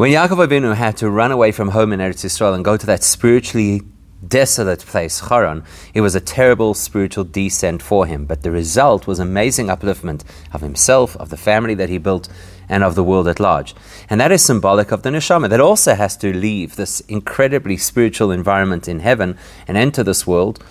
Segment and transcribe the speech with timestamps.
[0.00, 2.86] When Yaakov Avinu had to run away from home in Eretz Yisrael and go to
[2.86, 3.82] that spiritually
[4.26, 8.24] desolate place, Haran, it was a terrible spiritual descent for him.
[8.24, 10.24] But the result was amazing upliftment
[10.54, 12.30] of himself, of the family that he built,
[12.66, 13.74] and of the world at large.
[14.08, 18.30] And that is symbolic of the neshama that also has to leave this incredibly spiritual
[18.30, 19.36] environment in heaven
[19.68, 20.64] and enter this world.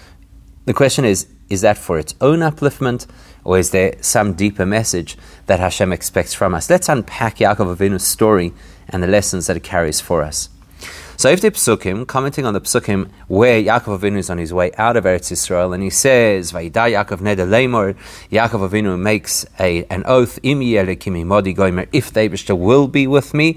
[0.66, 3.06] The question is is that for its own upliftment,
[3.44, 6.70] or is there some deeper message that Hashem expects from us?
[6.70, 8.54] Let's unpack Yaakov Avinu's story
[8.88, 10.50] and the lessons that it carries for us.
[11.20, 14.72] So if the Psukim, commenting on the Psukim where Yaakov Avinu is on his way
[14.78, 17.98] out of Eretz Yisrael, and he says, Vaida Yaakov Neder Lemor,
[18.32, 20.60] Yaakov Avinu makes a, an oath, Im
[21.28, 23.56] modi goimer, if the Eibishter will be with me,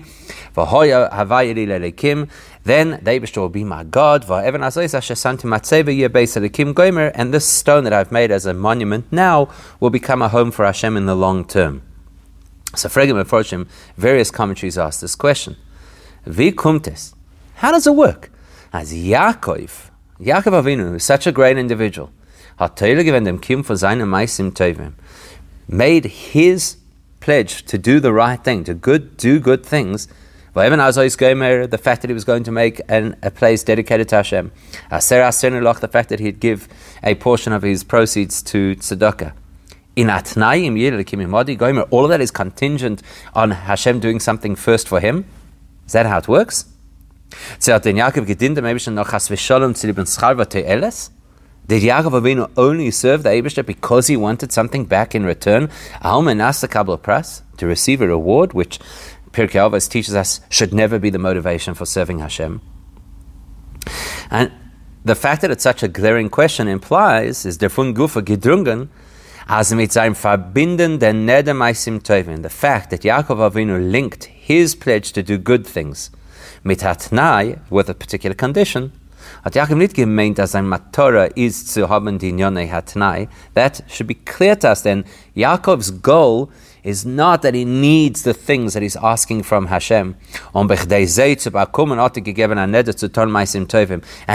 [0.57, 2.29] Vahoya Havayiri Lelekim,
[2.65, 7.33] then the Eibishter will be my God, Vaevan Azois Ashesanti Matzeva Yebeis Elekim goimer, and
[7.33, 9.49] this stone that I've made as a monument now
[9.79, 11.83] will become a home for Hashem in the long term.
[12.75, 15.55] So Fregim Meforshim, various commentaries ask this question.
[16.27, 17.15] Vi kumtes,
[17.63, 18.33] how does it work?
[18.73, 22.11] As Yaakov, Yaakov Avinu, is such a great individual,
[25.69, 26.77] made his
[27.21, 30.09] pledge to do the right thing, to good, do good things.
[30.57, 34.51] Even The fact that he was going to make an, a place dedicated to Hashem.
[34.91, 36.67] The fact that he'd give
[37.05, 39.35] a portion of his proceeds to tzedakah.
[39.95, 43.03] In all of that is contingent
[43.35, 45.27] on Hashem doing something first for him.
[45.87, 46.72] Is that how it works?
[51.69, 55.71] Did Yaakov Avinu only serve the Eibishter because he wanted something back in return?
[56.03, 58.81] To receive a reward, which
[59.31, 62.61] Pirkei Avos teaches us should never be the motivation for serving Hashem.
[64.31, 64.51] And
[65.05, 68.89] the fact that it's such a glaring question implies is der von Gufa gedrungen,
[69.47, 72.43] as mit seinem Verbinden der Nedemaisim Tovin.
[72.43, 76.11] The fact that Yaakov Avinu linked his pledge to do good things
[76.65, 76.83] mit
[77.71, 78.93] with a particular condition,
[79.45, 81.33] Matora
[82.69, 83.29] Hatnai.
[83.55, 85.05] That should be clear to us then.
[85.37, 86.51] Yaakov's goal
[86.83, 90.17] is not that he needs the things that he's asking from Hashem.
[90.55, 90.71] And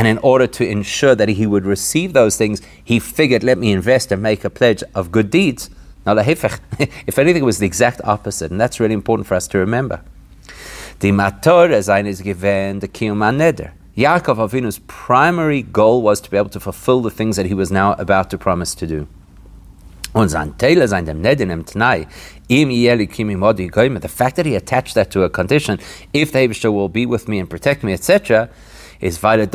[0.07, 4.11] in order to ensure that he would receive those things, he figured, let me invest
[4.11, 5.69] and make a pledge of good deeds.
[6.05, 9.57] Now, if anything, it was the exact opposite, and that's really important for us to
[9.57, 10.01] remember.
[10.99, 13.73] The Mator Ezain is given the Kiyum Neder.
[13.95, 17.69] Yaakov Avinu's primary goal was to be able to fulfill the things that he was
[17.69, 19.07] now about to promise to do.
[20.15, 20.55] The
[24.09, 25.79] fact that he attached that to a condition,
[26.13, 28.49] if the Hebrew will be with me and protect me, etc.,
[28.99, 29.51] is It's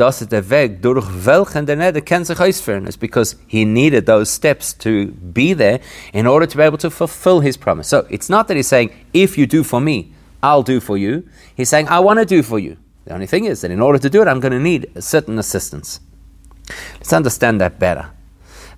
[2.95, 5.81] because he needed those steps to be there
[6.13, 7.89] in order to be able to fulfill his promise.
[7.89, 11.27] So it's not that he's saying, if you do for me, I'll do for you.
[11.55, 12.77] He's saying, I want to do for you.
[13.05, 15.01] The only thing is that in order to do it, I'm going to need a
[15.01, 16.01] certain assistance.
[16.95, 18.11] Let's understand that better.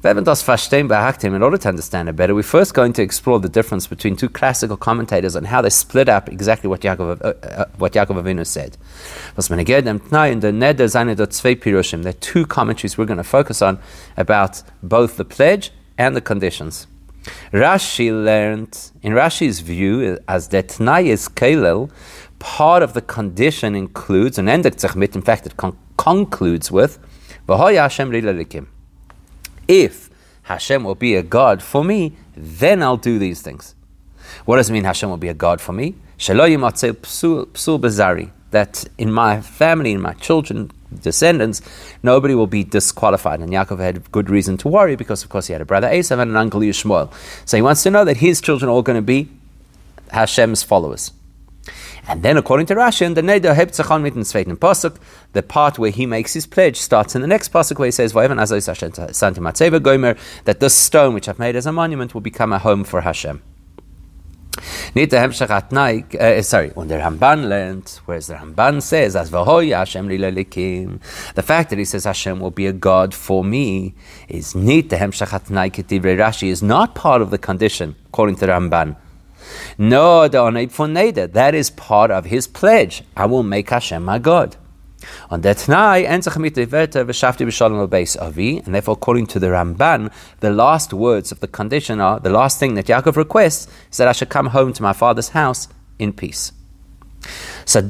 [0.04, 4.30] In order to understand it better, we're first going to explore the difference between two
[4.30, 8.46] classical commentators and how they split up exactly what Yaakov, uh, uh, what Yaakov Avinu
[8.46, 8.78] said.
[12.04, 13.80] There are two commentaries we're going to focus on
[14.16, 16.86] about both the pledge and the conditions.
[17.52, 21.28] Rashi learned, in Rashi's view, as that Tnai is
[22.40, 27.00] part of the condition includes, and endet mit, in fact, it con- concludes with,
[29.68, 30.10] If
[30.44, 33.76] Hashem will be a God for me, then I'll do these things.
[34.46, 35.96] What does it mean Hashem will be a God for me?
[38.52, 41.62] That in my family, in my children, descendants,
[42.04, 43.40] nobody will be disqualified.
[43.40, 46.20] And Yaakov had good reason to worry because, of course, he had a brother Esav
[46.20, 47.14] and an uncle Yishmael.
[47.46, 49.30] So he wants to know that his children are all going to be
[50.12, 51.12] Hashem's followers.
[52.08, 54.98] And then, according to Rashi, the Neder Hebtzachon mit zweiten Pasuk,
[55.34, 58.14] the part where he makes his pledge starts in the next Pasuk where he says,
[60.44, 63.42] that this stone which I've made as a monument will become a home for Hashem.
[64.94, 69.16] Nicht der Hemmschach hat Neig, uh, sorry, und der Ramban lernt, whereas the Ramban says,
[69.16, 71.00] as v'hoi Hashem li lelikim,
[71.36, 73.94] the fact that he says Hashem will be a God for me
[74.30, 78.46] is nicht the Hemmschach hat Neig Rashi, is not part of the condition, according to
[78.46, 78.96] the Ramban.
[79.78, 83.04] No, the that is part of his pledge.
[83.16, 84.56] I will make Hashem my God.
[85.30, 86.06] On that Tnai,
[88.22, 92.30] avi, and therefore, according to the Ramban, the last words of the condition are the
[92.30, 95.68] last thing that Yaakov requests is that I should come home to my father's house
[96.00, 96.52] in peace.
[97.66, 97.82] So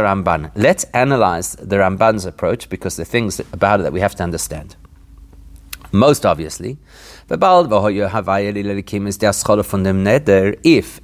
[0.00, 0.50] Ramban.
[0.54, 4.76] Let's analyze the Ramban's approach because the things about it that we have to understand.
[5.92, 6.78] Most obviously,
[7.28, 7.40] if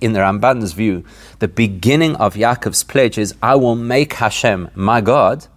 [0.00, 1.05] in the Ramban's view,
[1.38, 5.49] the beginning of Yaakov's pledge is, I will make Hashem my God,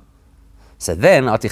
[0.77, 1.45] so then, then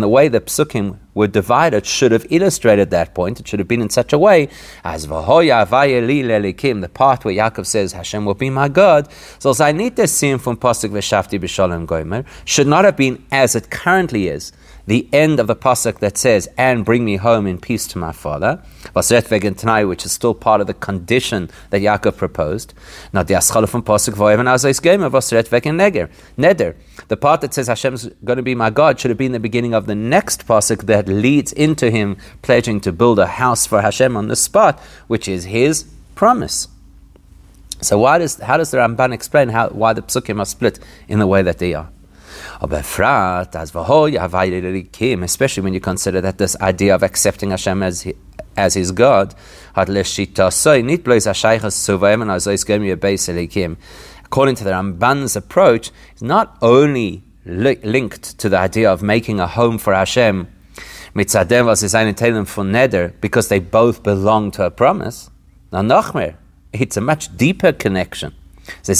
[0.00, 3.40] the way the psukim were divided should have illustrated that point.
[3.40, 4.48] It should have been in such a way
[4.84, 9.08] as the part where Yaakov says Hashem will be my God.
[9.38, 14.28] So I need from pasuk v'shafti b'shalom gomer should not have been as it currently
[14.28, 14.52] is
[14.86, 18.10] the end of the pasuk that says, "And bring me home in peace to my
[18.10, 18.58] father,"
[18.92, 22.74] which is still part of the condition that Yaakov proposed.
[23.12, 24.16] Now the aschala from pasuk.
[26.38, 26.74] Neder.
[27.08, 29.74] The part that says Hashem's going to be my God should have been the beginning
[29.74, 34.16] of the next pasuk that leads into him pledging to build a house for Hashem
[34.16, 35.84] on the spot, which is his
[36.14, 36.68] promise.
[37.80, 40.78] So why does how does the Ramban explain how why the psukim are split
[41.08, 41.90] in the way that they are?
[45.22, 48.06] especially when you consider that this idea of accepting Hashem as
[48.56, 49.34] as his God,
[54.24, 59.40] according to the Ramban's approach, is not only li- linked to the idea of making
[59.40, 60.48] a home for Hashem,
[63.20, 65.30] because they both belong to a promise.
[65.72, 66.36] Now, Nachmer,
[66.72, 68.34] it's a much deeper connection.
[68.84, 68.94] They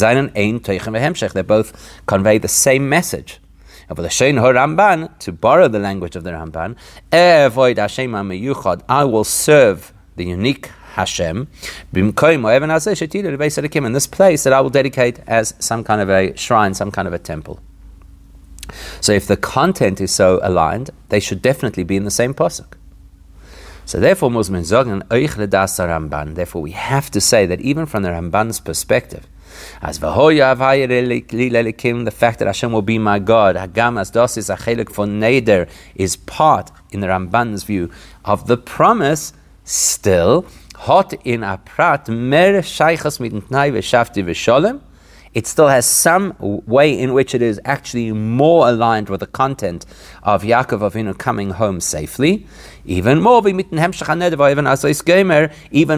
[1.42, 3.38] both convey the same message.
[3.88, 6.76] But the Shein Ramban, to borrow the language of the Ramban,
[8.88, 11.48] I will serve the unique Hashem
[11.94, 12.14] in
[13.92, 17.14] this place that I will dedicate as some kind of a shrine, some kind of
[17.14, 17.60] a temple.
[19.00, 22.74] So if the content is so aligned, they should definitely be in the same posuk.
[23.84, 26.34] So therefore, Muslims sagen, euch das Ramban.
[26.34, 29.26] Therefore, we have to say that even from the Ramban's perspective,
[29.82, 30.08] as the
[32.10, 36.70] fact that Hashem will be my God, Hagam as dosis achelik for neder is part,
[36.90, 37.90] in the Ramban's view,
[38.24, 39.32] of the promise.
[39.64, 44.80] Still, hot in aprat mer shaychas mit tnai v'shafti v'sholem.
[45.34, 49.86] It still has some way in which it is actually more aligned with the content
[50.22, 52.46] of Yaakov Avinu coming home safely,
[52.84, 53.66] even more even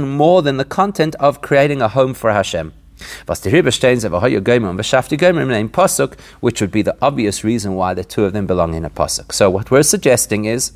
[0.08, 2.72] more than the content of creating a home for Hashem.
[3.28, 3.64] Im
[5.48, 8.84] name Pasuk, which would be the obvious reason why the two of them belong in
[8.84, 9.32] a Pasuk.
[9.32, 10.72] So what we're suggesting is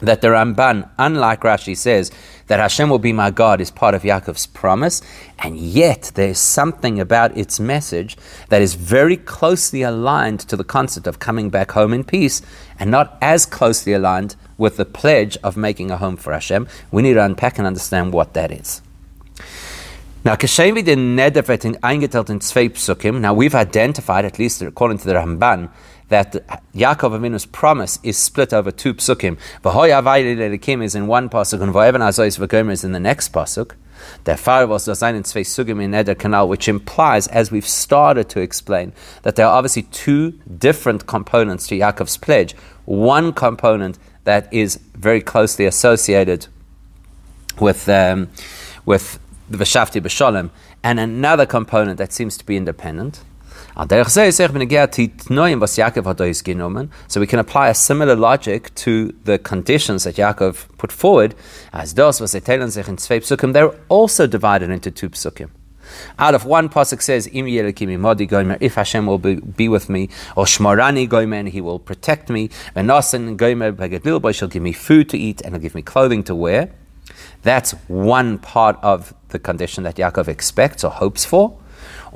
[0.00, 2.10] that the Ramban, unlike Rashi, says
[2.46, 5.02] that Hashem will be my God is part of Yaakov's promise,
[5.38, 8.16] and yet there's something about its message
[8.48, 12.42] that is very closely aligned to the concept of coming back home in peace,
[12.78, 16.68] and not as closely aligned with the pledge of making a home for Hashem.
[16.90, 18.82] We need to unpack and understand what that is.
[20.24, 23.20] Now, Kashem den Nedervetting eingeteilt in zwei Psukim.
[23.20, 25.70] Now, we've identified, at least according to the Ramban,
[26.08, 26.32] that
[26.74, 29.38] Yaakov Avinu's promise is split over two psukim.
[29.62, 33.72] V'hoy avayli is in one pasuk, and v'evan azois v'gomer is in the next pasuk.
[34.36, 38.40] Fall was das in zwei Sugim in Neder Canal, which implies, as we've started to
[38.40, 38.92] explain,
[39.22, 42.54] that there are obviously two different components to Yaakov's pledge.
[42.84, 46.46] One component that is very closely associated
[47.58, 48.28] with um,
[48.84, 49.18] with
[49.48, 50.50] the Veshafti B'Shalom,
[50.82, 53.22] and another component that seems to be independent.
[53.78, 53.84] So
[57.20, 61.34] we can apply a similar logic to the conditions that Yaakov put forward.
[61.74, 65.50] As those was in psukim, they're also divided into two psukim.
[66.18, 67.44] Out of one pasuk says, "Im
[68.00, 72.30] modi gomer," if Hashem will be, be, with me, or Shmarani gomer, He will protect
[72.30, 72.48] me.
[72.74, 76.70] Venasan gomer, shall give me food to eat and He'll give me clothing to wear.
[77.42, 81.58] That's one part of the condition that Yaakov expects or hopes for.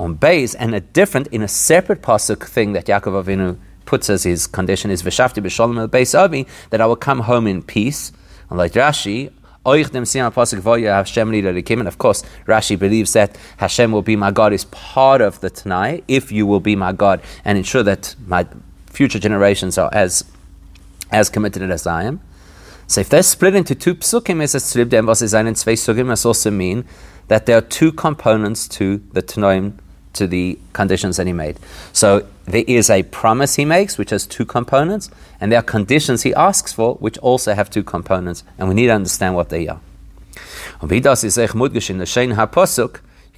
[0.01, 4.23] On base, and a different, in a separate pasuk thing that Yaakov Avinu puts as
[4.23, 8.11] his condition is V'shafti b'sholem el beis avi, that I will come home in peace.
[8.49, 9.31] And like Rashi,
[9.67, 14.17] oichdem siyan pasuk v'ya Hashem li'lekim, and of course, Rashi believes that Hashem will be
[14.17, 17.83] my God is part of the Tanai, if you will be my God and ensure
[17.83, 18.47] that my
[18.87, 20.25] future generations are as,
[21.11, 22.23] as committed as I am.
[22.87, 25.75] So if they're split into two psukim, as es slib dem was is einen zwei
[25.75, 26.87] sugim, must also mean
[27.29, 29.75] that there are two components to the tanoim,
[30.15, 31.59] to the conditions that he made.
[31.93, 36.23] So there is a promise he makes, which has two components, and there are conditions
[36.23, 39.69] he asks for, which also have two components, and we need to understand what they
[39.69, 39.81] are.
[40.83, 41.01] You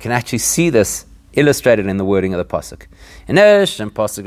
[0.01, 2.87] can actually see this illustrated in the wording of the pasuk.
[3.29, 4.25] In pasuk.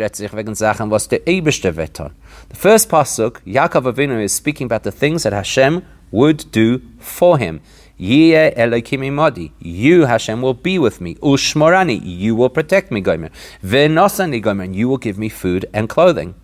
[2.50, 7.38] The first pasuk, Yaakov Avinu is speaking about the things that Hashem would do for
[7.38, 7.62] him.
[7.98, 9.52] Yeh Elokim imadi.
[9.60, 11.16] You, Hashem, will be with me.
[11.16, 12.02] Ushmorani.
[12.04, 13.30] You will protect me, Gomer.
[13.64, 14.66] Venosani, Gomer.
[14.66, 16.36] You will give me food and clothing.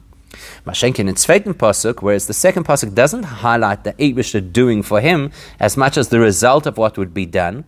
[0.65, 5.31] Mashenkin in Zweiten Pasuk, whereas the second Pasuk doesn't highlight the Eibishter doing for him
[5.59, 7.65] as much as the result of what would be done.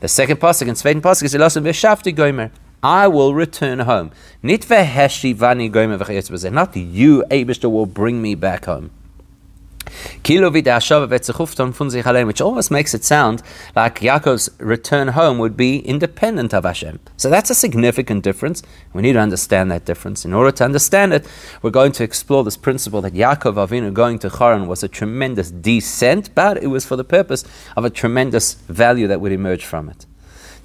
[0.00, 2.50] The second Pasuk in Zweiten Pasuk is Elosim Veshafti Gomer.
[2.82, 4.10] I will return home.
[4.42, 4.84] Not you,
[7.30, 8.90] Eibishter, will bring me back home.
[10.24, 13.42] Which almost makes it sound
[13.76, 17.00] like Yaakov's return home would be independent of Hashem.
[17.16, 18.62] So that's a significant difference.
[18.92, 20.24] We need to understand that difference.
[20.24, 21.26] In order to understand it,
[21.62, 25.50] we're going to explore this principle that Yaakov Avinu going to Haran was a tremendous
[25.50, 27.44] descent, but it was for the purpose
[27.76, 30.06] of a tremendous value that would emerge from it.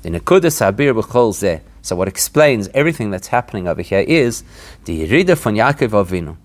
[0.04, 1.62] The Nekudas Habir B'chol.
[1.82, 4.44] So what explains everything that's happening over here is
[4.86, 6.38] the Yerida von Yaakov Avinu.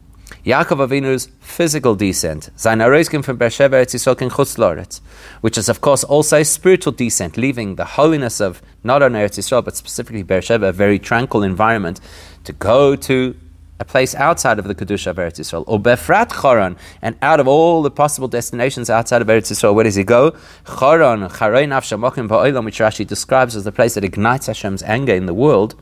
[0.45, 5.01] Yaakov Avinu's physical descent, from Beersheba Eretz
[5.41, 9.39] which is of course also a spiritual descent, leaving the holiness of not only Eretz
[9.39, 12.01] Yisrael but specifically Beersheba, a very tranquil environment,
[12.43, 13.37] to go to
[13.79, 17.47] a place outside of the Kedusha of Eretz Yisrael, or Befrat Choron, and out of
[17.47, 20.33] all the possible destinations outside of Eretz Yisrael, where does he go?
[20.65, 25.27] Choron, Charei Nafshamokim Ba'olam, which Rashi describes as the place that ignites Hashem's anger in
[25.27, 25.77] the world.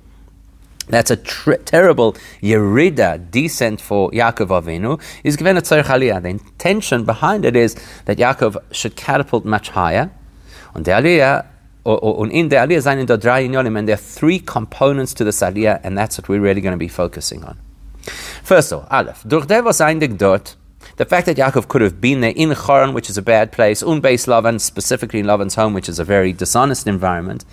[0.90, 5.00] That's a tr- terrible yerida descent for Yaakov Avinu.
[5.24, 6.22] Is given a tzarech aliyah.
[6.22, 10.10] The intention behind it is that Yaakov should catapult much higher.
[10.74, 11.46] On the aliyah,
[11.84, 15.80] or in the aliyah zayin do drei and there are three components to the aliyah,
[15.82, 17.58] and that's what we're really going to be focusing on.
[18.42, 20.56] First of all, Aleph, durch devos dort,
[20.96, 23.82] the fact that Yaakov could have been there in Choron, which is a bad place,
[23.82, 27.44] unbeis Lavan, specifically in Lavan's home, which is a very dishonest environment,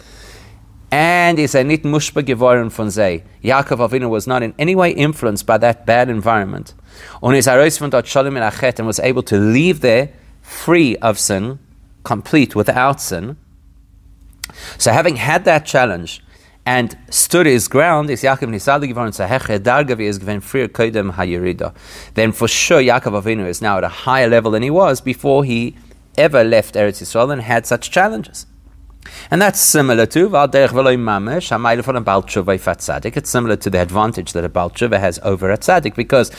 [0.91, 3.23] and is a nit mushba gevoren von sei.
[3.43, 6.73] Yaakov Avinu was not in any way influenced by that bad environment.
[7.21, 10.09] Und is arois von dort shalom and was able to leave there
[10.41, 11.59] free of sin,
[12.03, 13.37] complete without sin.
[14.77, 16.23] So having had that challenge
[16.65, 21.75] and stood his ground, is Yaakov Nisad gevoren saheche dargavi is given free koidem hayirida.
[22.13, 25.43] Then for sure Yaakov Avinu is now at a higher level than he was before
[25.43, 25.75] he
[26.17, 28.45] ever left Eretz Yisrael and had such challenges.
[29.29, 30.29] And that's similar to
[33.15, 36.31] It's similar to the advantage that a Baal Tshuva has over a Tzaddik because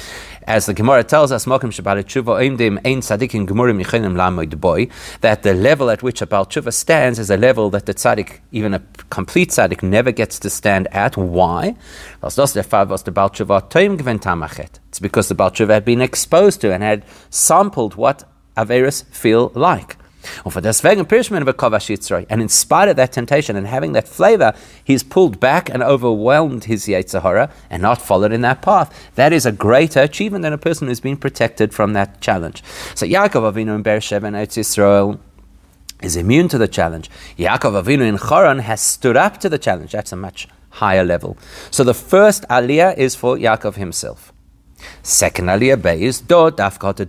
[0.48, 4.88] as the Gemara tells us, Mokim Shabbalachuva Oimdim Ein Tzadikim Gemurim Yechinim Lamoid Boy,
[5.20, 8.38] that the level at which a Baal Tshuva stands is a level that the Tzaddik,
[8.50, 11.18] even a complete Tzaddik, never gets to stand at.
[11.18, 11.76] Why?
[12.22, 12.62] It's because the
[15.36, 18.24] Baal Tshuva had been exposed to and had sampled what
[18.56, 19.97] Averis feel like.
[20.44, 24.54] And in spite of that temptation and having that flavor,
[24.84, 29.10] he's pulled back and overwhelmed his Yetzirah and not followed in that path.
[29.14, 32.62] That is a greater achievement than a person who's been protected from that challenge.
[32.94, 35.18] So Yaakov Avinu in Beersheba and Eretz Yisrael
[36.02, 37.10] is immune to the challenge.
[37.36, 39.92] Yaakov Avinu in Choron has stood up to the challenge.
[39.92, 41.36] That's a much higher level.
[41.70, 44.32] So the first aliyah is for Yaakov himself.
[45.02, 47.08] Second aliyah bay is do dafkat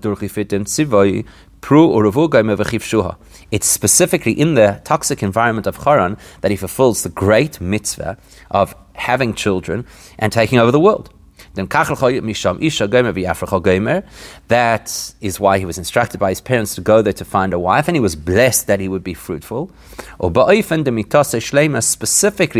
[1.61, 3.15] tzivoi
[3.51, 8.17] it's specifically in the toxic environment of Haran that he fulfills the great mitzvah
[8.51, 9.85] of having children
[10.19, 11.09] and taking over the world.
[11.55, 11.71] That
[15.21, 17.87] is why he was instructed by his parents to go there to find a wife,
[17.87, 19.71] and he was blessed that he would be fruitful.
[20.19, 20.61] Specifically,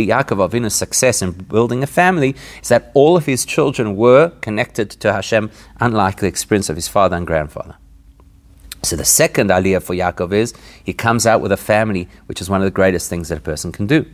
[0.07, 4.89] Yaakov Avinu's success in building a family is that all of his children were connected
[4.89, 7.75] to Hashem, unlike the experience of his father and grandfather.
[8.83, 12.49] So the second aliyah for Yaakov is he comes out with a family, which is
[12.49, 14.05] one of the greatest things that a person can do.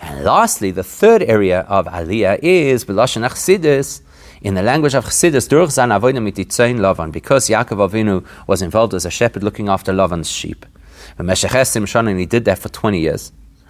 [0.00, 4.02] And lastly, the third area of aliyah is b'lashon achsidis,
[4.40, 5.48] in the language of Chassidus,
[7.12, 10.64] because Yaakov Avinu was involved as a shepherd looking after Lavan's sheep.
[11.18, 13.32] And he did that for 20 years.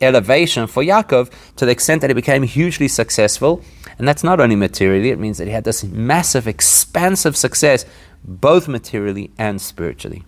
[0.00, 3.62] elevation for Yaakov to the extent that he became hugely successful.
[3.98, 7.84] And that's not only materially, it means that he had this massive, expansive success
[8.24, 10.24] both materially and spiritually.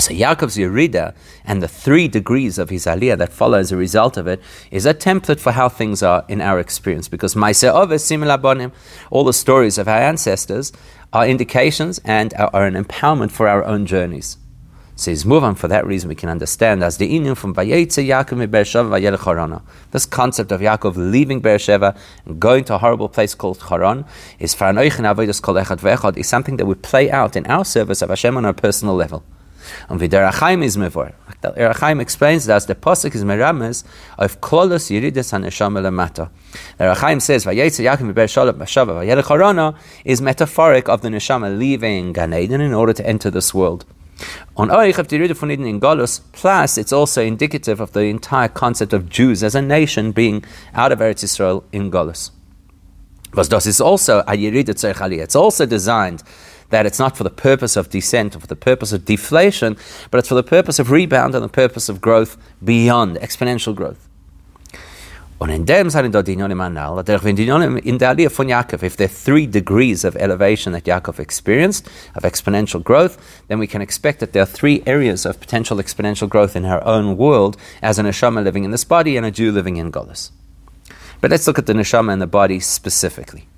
[0.00, 1.14] So Yaakov's Yerida
[1.44, 4.86] and the three degrees of his Aliyah that follow as a result of it is
[4.86, 7.06] a template for how things are in our experience.
[7.08, 8.72] Because Maise'oves Simila Bonim,
[9.10, 10.72] all the stories of our ancestors
[11.12, 14.36] are indications and are an empowerment for our own journeys.
[15.26, 19.18] Move on for that reason we can understand as the inyan from Vayetze Yaakov Beersheva
[19.18, 19.60] Charana.
[19.90, 24.04] This concept of Yaakov leaving Beersheva and going to a horrible place called Haran
[24.38, 28.94] is is something that would play out in our service of Hashem on a personal
[28.94, 29.24] level.
[29.88, 31.12] And wie der Achaim is mevor.
[31.42, 33.82] Der Achaim explains that the Pasuk is merames
[34.16, 36.30] of klolos yirides haneshama lemata.
[36.78, 42.12] The Achaim says, Vayetze Yaakov miber shalom vayelech harana is metaphoric of the neshama leaving
[42.12, 43.84] Gan Eden in order to enter this world.
[44.56, 48.92] On Oich of Tirida Funidin in Golus, plus it's also indicative of the entire concept
[48.92, 50.44] of Jews as a nation being
[50.74, 52.30] out of Eretz Israel in Golus.
[53.32, 56.22] But das is also a Yerida It's also designed
[56.70, 59.76] that it's not for the purpose of descent or for the purpose of deflation,
[60.10, 64.08] but it's for the purpose of rebound and the purpose of growth beyond exponential growth.
[65.38, 68.96] Und in dem sind dort Dinyonim anal, wenn Dinyonim in der Aliyah von Yaakov, if
[68.96, 73.82] there are three degrees of elevation that Yaakov experienced, of exponential growth, then we can
[73.82, 77.98] expect that there are three areas of potential exponential growth in our own world as
[77.98, 80.30] an neshama living in this body and a Jew living in Golis.
[81.20, 83.48] But let's look at the neshama and the body specifically.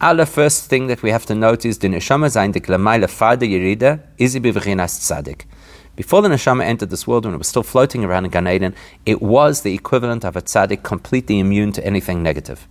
[0.00, 3.42] Our first thing that we have to note is the neshama zayin dik lamayla farda
[3.42, 5.46] yerida is bivchinas tzadik.
[5.98, 8.72] Before the neshama entered this world, when it was still floating around in Gan Eden,
[9.04, 12.68] it was the equivalent of a tzaddik completely immune to anything negative.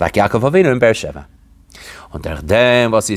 [0.00, 1.28] Like Yaakov Avinu in Beersheba.
[2.12, 3.08] Und dem, was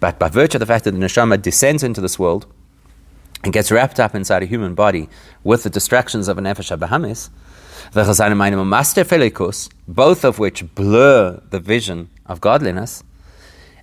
[0.00, 2.46] But by virtue of the fact that the neshama descends into this world
[3.44, 5.08] and gets wrapped up inside a human body
[5.44, 7.30] with the distractions of an Nefesh Habahamis,
[9.86, 13.04] both of which blur the vision of godliness,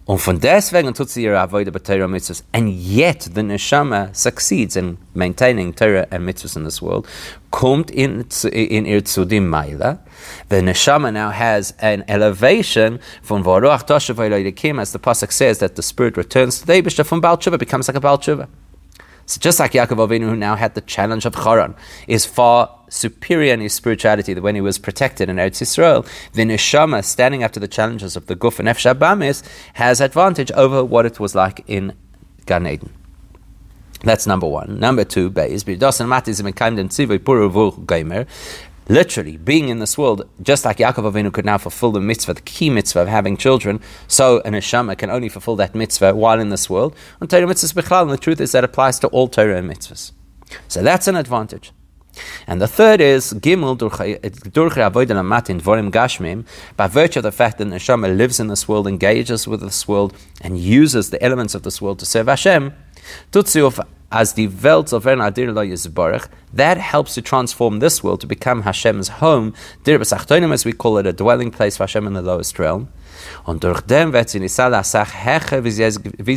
[0.05, 2.43] Und von deswegen tut sie ihre Avoide bei mitzvahs.
[2.51, 7.07] And yet the neshama succeeds in maintaining Torah and mitzvahs in this world.
[7.51, 9.99] Kommt in, in ihr zu dem Meila.
[10.49, 15.77] The neshama now has an elevation from Varuach Toshav Kim, as the Pasuk says that
[15.77, 18.49] the spirit returns to the Eibishter from Baal Tshuva, becomes like a Baal Tshuva.
[19.25, 21.75] So just like Yaakov Avinu, who now had the challenge of Charan,
[22.09, 27.03] is far superior in his spirituality when he was protected in Eretz Yisrael, the neshama,
[27.03, 31.19] standing up to the challenges of the Guf and Nefesh has advantage over what it
[31.19, 31.93] was like in
[32.45, 32.93] Gan Eden.
[34.03, 34.79] That's number one.
[34.79, 35.63] Number two, Beis,
[38.89, 42.41] literally being in this world, just like Yaakov Avinu could now fulfill the mitzvah, the
[42.41, 46.49] key mitzvah of having children, so an Neshama can only fulfill that mitzvah while in
[46.49, 46.95] this world.
[47.21, 50.11] And Torah mitzvahs and the truth is that applies to all Torah and mitzvahs.
[50.67, 51.71] So that's an advantage.
[52.47, 56.45] And the third is Gimel Durche Avodah Gashmim,
[56.77, 60.13] by virtue of the fact that Neshama lives in this world, engages with this world,
[60.41, 62.73] and uses the elements of this world to serve Hashem,
[63.31, 68.61] Tutziuf as the Welt of Adir Yisbarach, that helps to transform this world to become
[68.61, 69.53] Hashem's home.
[69.83, 72.89] Dir as we call it, a dwelling place for Hashem in the lowest realm.
[73.45, 75.71] Und durch dem wird sie nicht sach heche, wie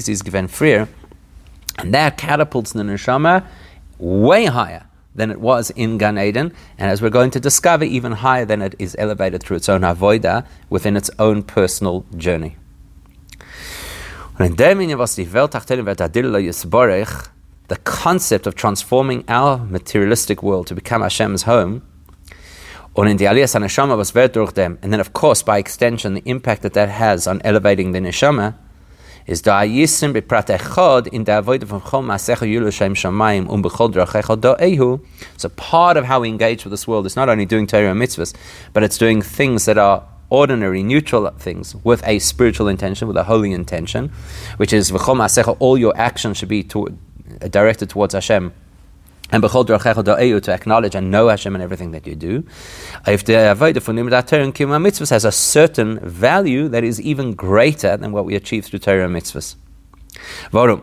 [0.00, 0.88] sie es gewinnt früher.
[1.78, 3.44] And that catapults the neshama
[3.98, 4.86] way higher
[5.16, 8.62] than it was in Gan Eden, and as we're going to discover, even higher than
[8.62, 12.57] it is elevated through its own avoida within its own personal journey.
[17.68, 21.83] The concept of transforming our materialistic world to become Hashem's home,
[22.94, 28.55] and then of course by extension the impact that that has on elevating the Neshama,
[29.26, 35.06] is da yisim beprat echad in der avoid von chol shem shamayim um.
[35.36, 38.34] So part of how we engage with this world is not only doing Torah mitzvahs,
[38.72, 43.24] but it's doing things that are ordinary, neutral things with a spiritual intention, with a
[43.24, 44.10] holy intention,
[44.56, 46.98] which is v'chol masecha, all your actions should be to,
[47.50, 48.52] directed towards Hashem.
[49.32, 52.44] And behold, to acknowledge and know Hashem in everything that you do.
[53.06, 57.96] If the avodah for Torah and mitzvahs has a certain value that is even greater
[57.96, 59.56] than what we achieve through Torah and mitzvahs.
[60.52, 60.82] Warum?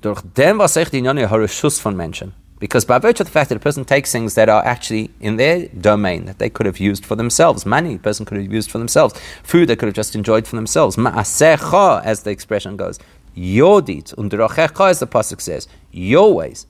[0.00, 2.32] Durch dem, was ich die Harashus von Menschen.
[2.60, 5.36] Because by virtue of the fact that a person takes things that are actually in
[5.36, 8.70] their domain, that they could have used for themselves, money a person could have used
[8.70, 12.98] for themselves, food they could have just enjoyed for themselves, ma'asecha, as the expression goes,
[13.34, 16.66] your deeds, und as the Pasuk says, your ways.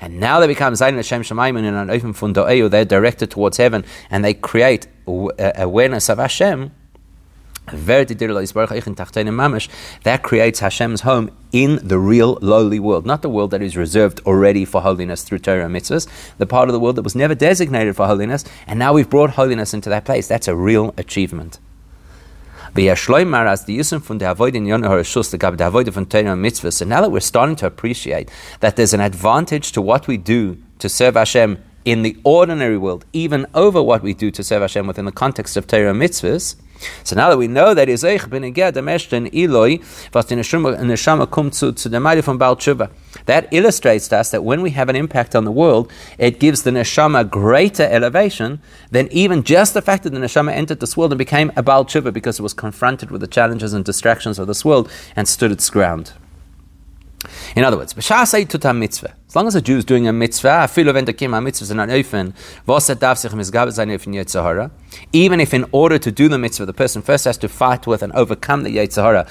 [0.00, 3.84] And now they become Zayin Hashem Shemaim and an open fundoeu, they're directed towards heaven
[4.10, 6.72] and they create awareness of Hashem.
[7.72, 8.08] That
[10.22, 14.64] creates Hashem's home in the real lowly world, not the world that is reserved already
[14.64, 17.94] for holiness through Torah and mitzvahs, the part of the world that was never designated
[17.94, 20.26] for holiness, and now we've brought holiness into that place.
[20.26, 21.60] That's a real achievement.
[22.74, 26.74] As die von der Avoid in Yonah Harashus, the der Avoid von Torah mitzvahs.
[26.74, 28.30] So now that we're starting to appreciate
[28.60, 33.04] that there's an advantage to what we do to serve Hashem in the ordinary world,
[33.12, 36.56] even over what we do to serve Hashem within the context of Torah mitzvahs,
[37.04, 39.78] so now that we know that Izeich bin Iged Ameshten Eloi,
[40.12, 42.90] was Neshama kommt zu, zu der von Baal Tshuva.
[43.26, 46.62] That illustrates to us that when we have an impact on the world, it gives
[46.62, 51.12] the Neshama greater elevation than even just the fact that the Neshama entered this world
[51.12, 54.46] and became a Baal Tshuva because it was confronted with the challenges and distractions of
[54.46, 56.12] this world and stood its ground.
[57.54, 57.94] In other words.
[57.96, 58.10] As
[59.36, 60.68] long as a Jew is doing a mitzvah,
[65.12, 68.02] even if in order to do the mitzvah, the person first has to fight with
[68.02, 69.26] and overcome the Yetzirah,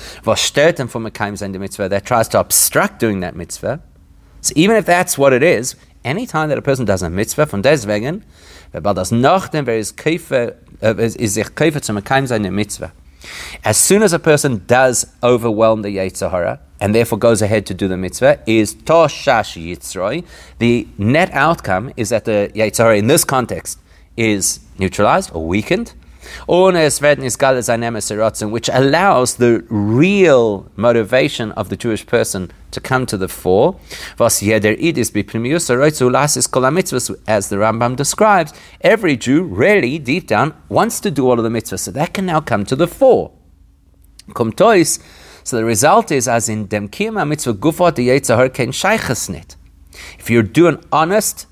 [1.89, 3.81] that tries to obstruct doing that mitzvah.
[4.41, 5.75] So even if that's what it is,
[6.05, 8.23] any time that a person does a mitzvah, von deswegen,
[8.73, 8.79] uh,
[12.51, 12.93] mitzvah.
[13.65, 17.87] As soon as a person does overwhelm the Yetzirah, and therefore goes ahead to do
[17.87, 20.23] the mitzvah, is Toshash Yitzroi.
[20.59, 23.79] The net outcome is that the Yitzhara in this context
[24.15, 25.93] is neutralized or weakened.
[26.45, 26.75] Which
[28.71, 33.79] allows the real motivation of the Jewish person to come to the fore.
[34.19, 34.51] As the
[37.55, 41.89] Rambam describes, every Jew really, deep down, wants to do all of the mitzvahs, so
[41.91, 43.31] that can now come to the fore.
[45.43, 49.55] So the result is, as in dem kiyama mitzvah gufot yetzahar ken shaychasnit.
[50.17, 51.47] If you do an honest,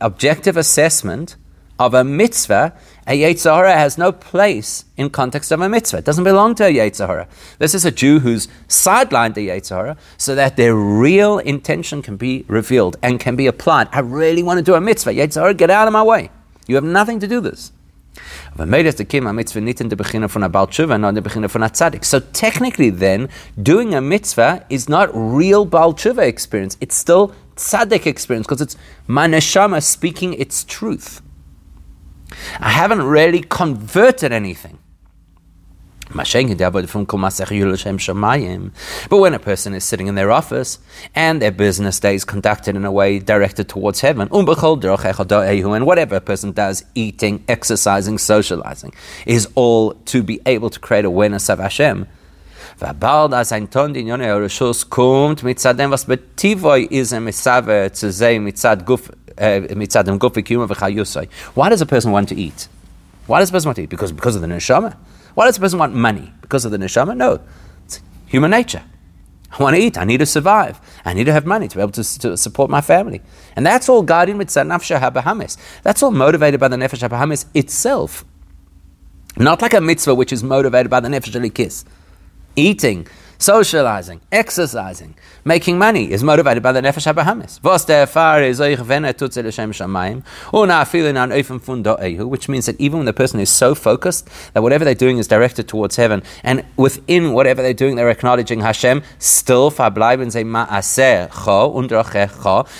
[0.00, 1.36] objective assessment
[1.78, 2.74] of a mitzvah,
[3.06, 5.98] a Yetzirah has no place in context of a mitzvah.
[5.98, 7.28] It doesn't belong to a Yetzirah.
[7.58, 12.44] This is a Jew who's sidelined the Yetzirah so that their real intention can be
[12.48, 13.88] revealed and can be applied.
[13.92, 15.12] I really want to do a mitzvah.
[15.12, 16.30] Yetzirah, get out of my way.
[16.66, 17.72] You have nothing to do this.
[22.04, 23.28] So technically, then,
[23.62, 26.76] doing a mitzvah is not real Baal Tshuva experience.
[26.80, 28.76] It's still tzaddik experience because it's
[29.06, 31.22] my neshama speaking its truth.
[32.60, 34.78] I haven't really converted anything.
[39.10, 40.78] But when a person is sitting in their office
[41.14, 44.48] and their business day is conducted in a way directed towards heaven, um
[45.74, 48.94] and whatever a person does, eating, exercising, socializing,
[49.26, 52.06] is all to be able to create awareness of Hashem.
[52.80, 52.88] was
[56.90, 57.16] is a
[59.36, 61.28] eh, v'chayusai.
[61.54, 62.68] Why does a person want to eat?
[63.26, 63.90] Why does a person want to eat?
[63.90, 64.96] Because, because of the neshama?
[65.38, 66.32] Why does a person want money?
[66.40, 67.16] Because of the neshama?
[67.16, 67.38] No.
[67.84, 68.82] It's human nature.
[69.52, 69.96] I want to eat.
[69.96, 70.80] I need to survive.
[71.04, 73.22] I need to have money to be able to, to support my family.
[73.54, 75.56] And that's all guided mitzvah nafsha habahamis.
[75.84, 78.24] That's all motivated by the nefesh habahamis itself.
[79.36, 81.84] Not like a mitzvah which is motivated by the nefesh kiss.
[82.56, 83.06] Eating
[83.38, 87.60] socializing, exercising, making money is motivated by the nefesh habahamis.
[87.60, 88.58] Erfahr is
[92.28, 95.28] which means that even when the person is so focused that whatever they're doing is
[95.28, 99.70] directed towards heaven, and within whatever they're doing, they're acknowledging Hashem, still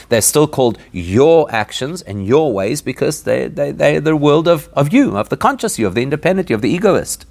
[0.09, 4.69] they're still called your actions and your ways because they, they, they're the world of,
[4.73, 7.27] of you, of the conscious you, of the independent you, of the egoist.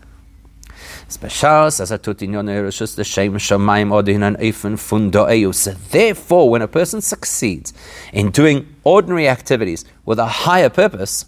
[5.91, 7.73] Therefore, when a person succeeds
[8.11, 11.25] in doing ordinary activities with a higher purpose,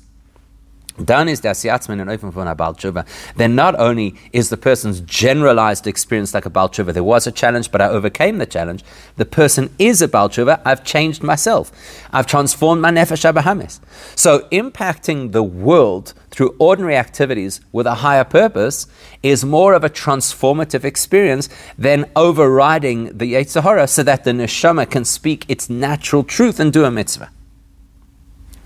[1.00, 3.06] then is Dasiatzman and open for a Baal Tshuva.
[3.36, 7.32] Then not only is the person's generalized experience like a Baal Tshuva, there was a
[7.32, 8.84] challenge, but I overcame the challenge.
[9.16, 11.72] The person is a Baal Tshuva, I've changed myself.
[12.12, 13.80] I've transformed my Nefesh Habahamis.
[14.16, 18.88] So impacting the world through ordinary activities with a higher purpose
[19.24, 25.06] is more of a transformative experience than overriding the Yetzirah so that the Neshama can
[25.06, 27.30] speak its natural truth and do a mitzvah.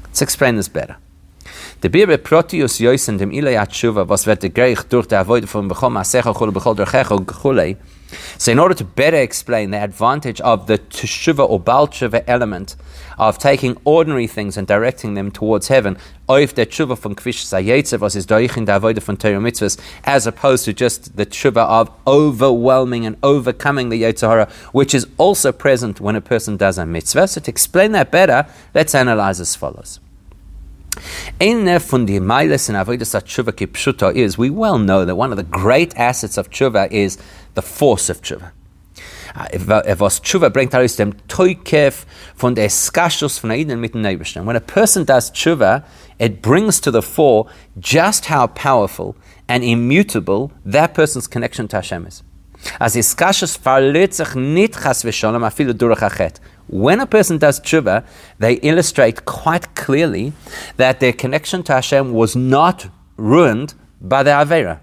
[0.03, 0.97] Let's explain this better.
[1.83, 3.29] Der Joisen dem
[4.07, 4.43] was wird
[4.93, 5.91] durch die Avoide von Bechol
[7.25, 7.75] Chulei.
[8.37, 12.77] So in order to better explain the advantage of the Teshuva or Baal Tshuva element
[13.17, 15.97] of taking ordinary things and directing them towards heaven,
[16.29, 19.77] oif der Tshuva von Kvish Sayetze, was is Doich in der Avoide von Torah Mitzvahs,
[20.05, 25.51] as opposed to just the Tshuva of overwhelming and overcoming the Yetzirah, which is also
[25.51, 27.27] present when a person does a mitzvah.
[27.27, 29.99] So to explain that better, let's analyze as follows.
[31.39, 35.37] Eine von den Meiles in Avodas Tshuva Kipshuto is we well know that one of
[35.37, 37.17] the great assets of Tshuva is
[37.55, 38.51] the force of Tshuva.
[39.35, 44.55] Uh, was Tshuva bringt aus dem Teukef von der Skashus von Aiden mit dem When
[44.55, 45.83] a person does Tshuva,
[46.19, 47.47] it brings to the fore
[47.79, 49.15] just how powerful
[49.47, 52.23] and immutable that person's connection to Hashem is.
[52.79, 56.39] As Iskashus verliert sich nicht chas v'sholem afilu durach achet.
[56.67, 58.05] When a person does tshuva,
[58.39, 60.33] they illustrate quite clearly
[60.77, 64.79] that their connection to Hashem was not ruined by the Avera.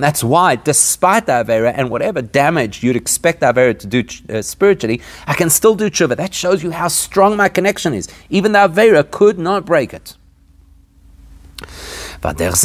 [0.00, 4.42] That's why, despite the Avera and whatever damage you'd expect the Avera to do uh,
[4.42, 6.16] spiritually, I can still do tshuva.
[6.16, 8.08] That shows you how strong my connection is.
[8.28, 10.16] Even the Avera could not break it.
[12.24, 12.56] But The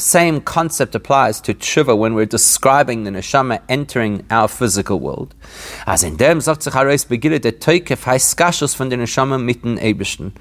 [0.00, 5.34] same concept applies to tshuva when we're describing the neshama entering our physical world.
[5.86, 9.76] As in dem sagt sich heraus beginnt der Teukef heißt Skashus von der Neshama mitten
[9.76, 10.32] Ebischen.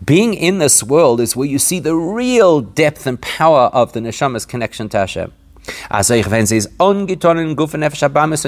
[0.00, 4.00] Being in this world is where you see the real depth and power of the
[4.00, 5.32] Neshama's connection to Hashem.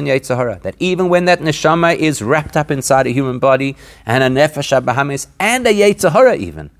[0.07, 0.63] Yetzirah.
[0.63, 4.81] That even when that Neshama is wrapped up inside a human body and a Nefesh
[4.81, 6.71] Abamis and a Yetzirah even,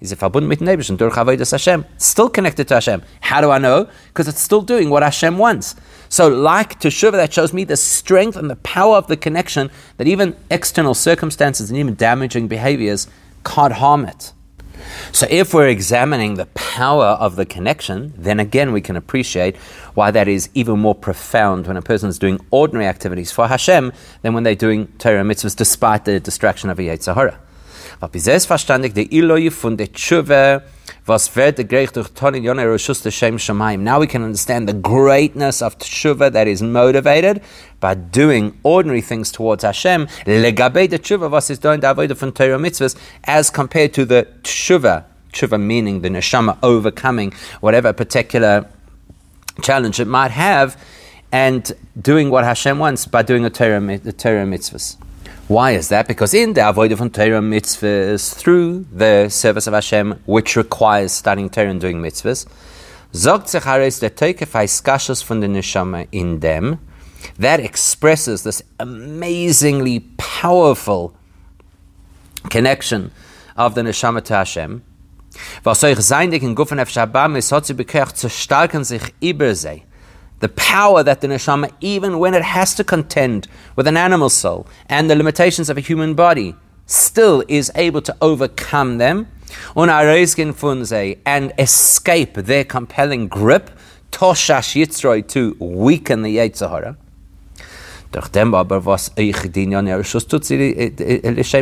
[0.00, 3.02] is it verbunden mit Nebischen durch Avodas Hashem, still connected to Hashem.
[3.20, 3.88] How do I know?
[4.08, 5.74] Because it's still doing what Hashem wants.
[6.10, 10.06] So like Teshuvah, that shows me the strength and the power of the connection that
[10.06, 13.08] even external circumstances and even damaging behaviors
[13.44, 14.32] can't harm it.
[15.12, 19.56] So, if we're examining the power of the connection, then again we can appreciate
[19.94, 23.92] why that is even more profound when a person is doing ordinary activities for Hashem
[24.22, 27.36] than when they're doing Torah mitzvahs despite the distraction of a Yetzirah.
[28.12, 29.86] Iloi von der
[31.06, 32.08] was wird durch
[32.42, 33.80] Yonah Shem Shemaim.
[33.80, 37.42] Now we can understand the greatness of Tshuva that is motivated
[37.80, 40.32] by doing ordinary things towards Hashem, the
[40.98, 46.08] Tshuva was is doing the Torah mitzvahs, as compared to the Tshuva, Tshuva meaning the
[46.08, 48.66] neshama overcoming whatever particular
[49.62, 50.82] challenge it might have,
[51.32, 54.96] and doing what Hashem wants by doing a Torah, the Torah mitzvahs.
[55.46, 56.08] Why is that?
[56.08, 61.50] Because in the avodah von Torah mitzvahs, through the service of Hashem, which requires studying
[61.50, 62.46] Torah and doing mitzvahs,
[63.12, 64.48] sagt sich heraus der Teukef
[65.22, 66.78] von der Neshama in them,
[67.38, 71.14] that expresses this amazingly powerful
[72.48, 73.10] connection
[73.54, 74.82] of the Neshama to Hashem.
[75.62, 79.82] Was euch seindig in Guffen Efshabam ist, hat sie bekehrt, zu starken sich über sie.
[80.40, 84.66] The power that the neshama, even when it has to contend with an animal soul
[84.86, 86.54] and the limitations of a human body,
[86.86, 89.28] still is able to overcome them.
[89.76, 93.70] And escape their compelling grip,
[94.10, 96.96] toshash yitzroi, to weaken the er l'shem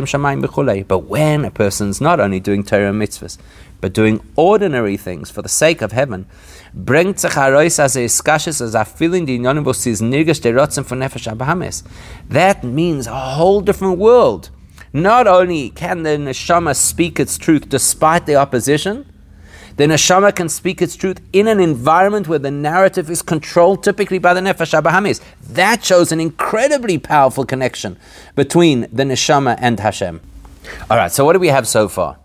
[0.05, 3.37] shamayim But when a person's not only doing Torah mitzvahs,
[3.81, 6.27] but doing ordinary things for the sake of heaven,
[6.73, 10.51] bringt sich heraus as a skashes as a feeling the inyanim was is nirgish de
[10.51, 11.83] rotzen von nefesh.
[12.29, 14.49] That means a whole different world.
[14.91, 19.11] Not only can the neshama speak its truth despite the opposition,
[19.75, 24.19] the neshama can speak its truth in an environment where the narrative is controlled typically
[24.19, 25.21] by the nefesh habahamis.
[25.41, 27.97] That shows an incredibly powerful connection
[28.35, 30.21] between the neshama and Hashem.
[30.89, 32.17] All right, so what do we have so far?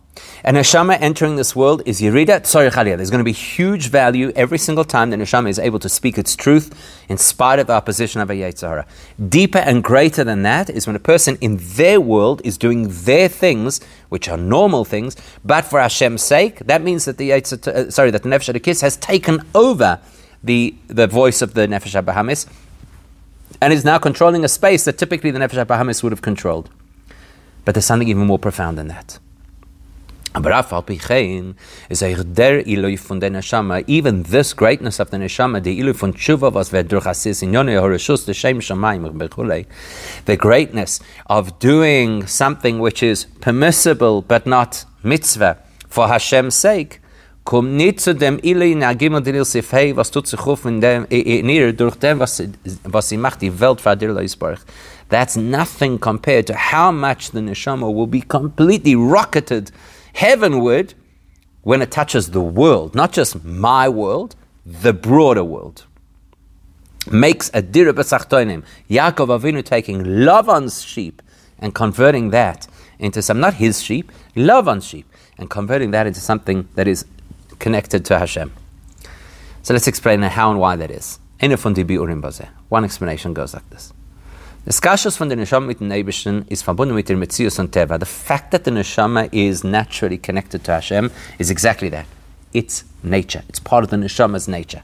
[0.44, 2.96] A neshama entering this world is Yerida Tzorich Aliyah.
[2.96, 6.16] There's going to be huge value every single time the neshama is able to speak
[6.16, 6.74] its truth
[7.09, 8.87] in spite of the opposition of a Yetzirah.
[9.28, 13.28] Deeper and greater than that is when a person in their world is doing their
[13.28, 17.90] things, which are normal things, but for Hashem's sake, that means that the Yetzirah, uh,
[17.90, 20.00] sorry, that the Nefesh Adikis has taken over
[20.42, 22.46] the, the voice of the Nefesh Habahamis
[23.61, 26.70] and is now controlling a space that typically the Nefesh Habahamis would have controlled.
[27.64, 29.18] But there's something even more profound than that.
[30.38, 31.57] Aber auf Alpichein
[31.88, 35.92] ist euch der Iloi von der Neshama, even this greatness of the Neshama, the Iloi
[35.92, 39.66] von Tshuva, was wird durch Asis in Yonah Horeshus, the Shem Shamayim, bechulei,
[40.27, 45.57] the greatness of doing something which is permissible but not mitzvah
[45.88, 47.01] for Hashem's sake,
[47.42, 51.05] kommt nicht zu dem Iloi in Agimel Dilil Sifhei, was tut sich auf in, dem,
[51.07, 52.40] in durch dem, was,
[52.85, 54.61] was sie macht, die Welt für Isbarach.
[55.09, 59.72] That's nothing compared to how much the Neshama will be completely rocketed
[60.18, 60.94] heavenward
[61.62, 64.35] when it touches the world, not just my world,
[64.66, 65.87] the broader world.
[67.09, 68.64] Makes a dira b'sachtoinim.
[68.90, 71.22] Yaakov Avinu taking Lavan's sheep
[71.61, 72.66] and converting that
[72.98, 75.07] into some, not his sheep, Lavan's sheep,
[75.38, 77.04] and converting that into something that is
[77.61, 78.52] connected to Hashem.
[79.62, 81.20] So let's explain how and why that is.
[82.68, 83.92] One explanation goes like this.
[84.68, 87.98] Das Kashas von der Neshama mit dem Eibischen ist verbunden mit der Metzius und Teva.
[87.98, 92.04] The fact that the Neshama is naturally connected to Hashem is exactly that.
[92.52, 93.42] It's nature.
[93.48, 94.83] It's part of the Neshama's nature.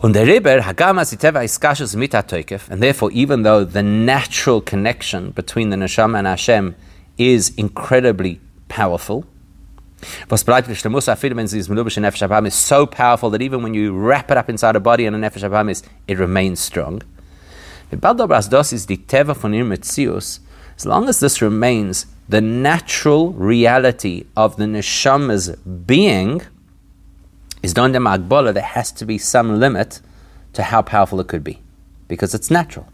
[0.00, 4.60] Und der Rebbe, Hagama Siteva is Kashas mit HaToikef, and therefore even though the natural
[4.60, 6.74] connection between the Neshama and Hashem
[7.16, 9.24] is incredibly powerful,
[10.28, 14.32] was bereitet ist, muss afil, wenn sie is so powerful that even when you wrap
[14.32, 17.02] it up inside a body and a nefesh is, it remains strong.
[17.90, 18.02] As
[20.86, 26.42] long as this remains the natural reality of the neshama's being,
[27.62, 30.00] is don de magbola, there has to be some limit
[30.52, 31.60] to how powerful it could be,
[32.06, 32.86] because it's natural.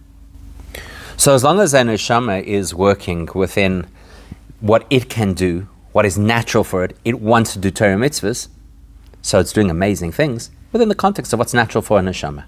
[1.16, 3.86] So as long as an neshama is working within
[4.60, 6.96] what it can do, what is natural for it.
[7.04, 8.48] It wants to do Torah mitzvahs,
[9.22, 12.44] so it's doing amazing things within the context of what's natural for a neshama.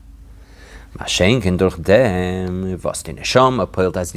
[0.98, 4.12] Mashenken durch dem, was die Neshama as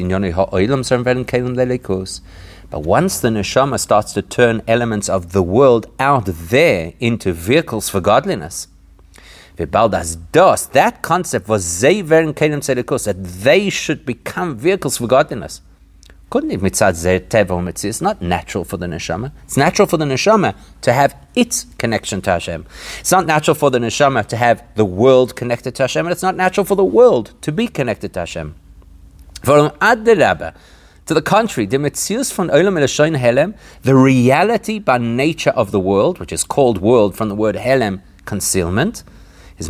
[1.04, 2.22] werden lelikus.
[2.70, 7.90] But once the neshama starts to turn elements of the world out there into vehicles
[7.90, 8.68] for godliness,
[9.90, 12.62] das das, that concept was they werden kelim
[13.06, 15.62] that they should become vehicles for godliness.
[16.30, 19.32] Couldn't it It's not natural for the neshama.
[19.46, 22.68] It's natural for the neshama to have its connection to Hashem.
[23.00, 26.22] It's not natural for the neshama to have the world connected to Hashem, and it's
[26.22, 28.54] not natural for the world to be connected to Hashem.
[29.44, 31.80] To the contrary, the
[33.82, 38.02] the reality by nature of the world, which is called world from the word helem,
[38.26, 39.04] concealment,
[39.58, 39.68] is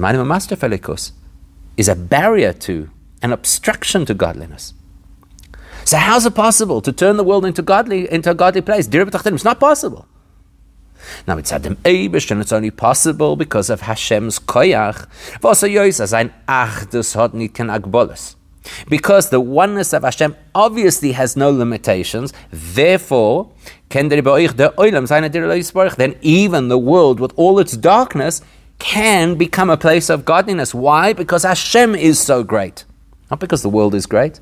[1.88, 2.90] a barrier to,
[3.22, 4.74] an obstruction to godliness.
[5.86, 8.88] So how's it possible to turn the world into godly into a godly place?
[8.92, 10.08] It's not possible.
[11.28, 15.08] Now it's Adam Eibish, and it's only possible because of Hashem's koyach.
[18.90, 23.50] Because the oneness of Hashem obviously has no limitations, therefore,
[23.90, 24.12] then
[26.22, 28.42] even the world with all its darkness
[28.78, 30.74] can become a place of godliness.
[30.76, 31.14] Why?
[31.14, 32.84] Because Hashem is so great.
[33.32, 34.42] Not because the world is great.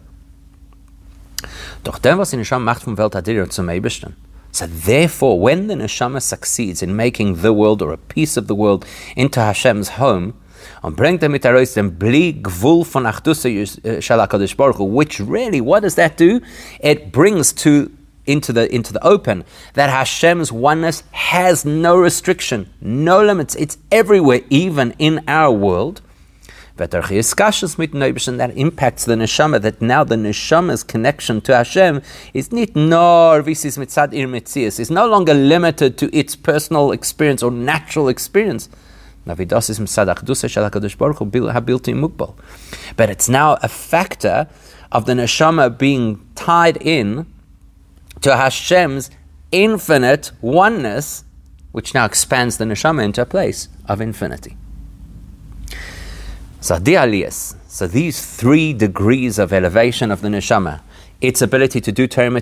[1.83, 3.15] Doch dem, was in Hashem macht vom Welt
[3.51, 4.15] zum Ebersten.
[4.51, 8.55] So therefore, when the neshama succeeds in making the world or a piece of the
[8.55, 8.85] world
[9.15, 10.33] into Hashem's home,
[10.81, 15.83] und bringt er mit heraus den bli gvul von achdusse HaKadosh Baruch which really, what
[15.83, 16.41] does that do?
[16.79, 17.91] It brings to
[18.25, 23.55] into the into the open that Hashem's oneness has no restriction, no limits.
[23.55, 26.01] It's everywhere, even in our world.
[26.77, 33.41] But that impacts the neshama, that now the neshama's connection to Hashem is not nor
[33.41, 34.27] visis mitzad ir
[34.81, 38.69] is no longer limited to its personal experience or natural experience.
[39.25, 39.39] But
[43.09, 44.47] it's now a factor
[44.91, 47.25] of the neshama being tied in
[48.21, 49.09] to Hashem's
[49.51, 51.23] infinite oneness,
[51.71, 54.55] which now expands the neshama into a place of infinity.
[56.67, 56.75] So,
[57.69, 60.81] so these three degrees of elevation of the neshama,
[61.21, 62.41] its ability to do Torah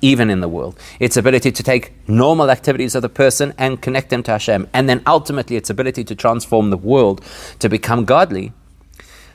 [0.00, 4.10] even in the world, its ability to take normal activities of the person and connect
[4.10, 7.20] them to Hashem, and then ultimately its ability to transform the world
[7.58, 8.52] to become godly.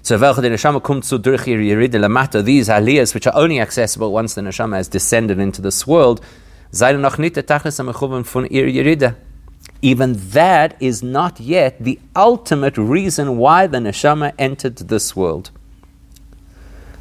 [0.04, 6.21] So these aliyahs, which are only accessible once the neshama has descended into this world,
[9.82, 15.52] even that is not yet the ultimate reason why the neshama entered this world.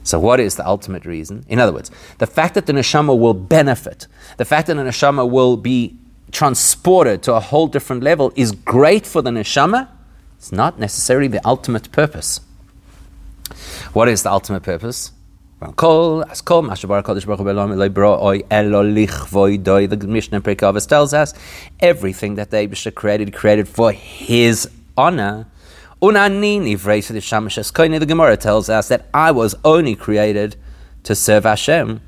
[0.04, 1.44] So, what is the ultimate reason?
[1.48, 4.06] In other words, the fact that the neshama will benefit,
[4.38, 5.96] the fact that the neshama will be
[6.30, 9.88] transported to a whole different level is great for the neshama.
[10.36, 12.40] It's not necessarily the ultimate purpose.
[13.92, 15.12] What is the ultimate purpose?
[15.60, 15.74] The Mishnah
[20.40, 21.34] Pirkei Avos tells us
[21.80, 25.48] everything that the Eibishter created, created for His honor.
[26.00, 26.06] The
[28.06, 30.54] Gemara tells us that I was only created
[31.02, 32.02] to serve Hashem.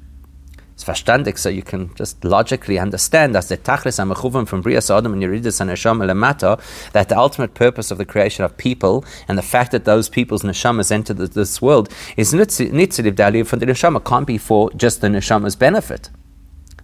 [0.80, 5.12] It's verstandig, so you can just logically understand as the tachlis amachuvim from Bria Sodom
[5.12, 6.58] and Yeridus and Neshama Lamato,
[6.92, 10.42] that the ultimate purpose of the creation of people and the fact that those people's
[10.42, 15.08] neshamas enter this world is nitzidiv dali from the neshama can't be for just the
[15.08, 16.08] neshama's benefit.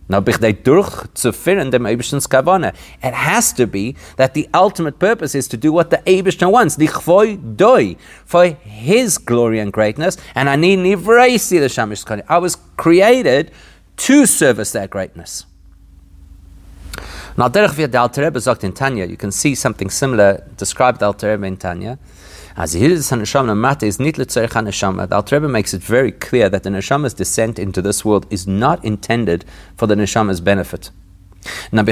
[0.09, 0.19] Now.
[0.21, 0.35] It
[3.15, 6.77] has to be that the ultimate purpose is to do what the Eibishter wants,
[8.25, 10.17] for His glory and greatness.
[10.35, 13.51] And I need the I was created
[13.97, 15.47] to service that greatness.
[17.37, 21.33] Now, Derech via the Alter Rebbe in Tanya, you can see something similar described Alter
[21.33, 21.99] Rebbe in Tanya.
[22.57, 25.07] As he is Haneshama Mata is nit letzerich Haneshama.
[25.07, 28.83] The Alter makes it very clear that the Neshama's descent into this world is not
[28.83, 29.45] intended
[29.77, 30.91] for the Neshama's benefit.
[31.71, 31.85] The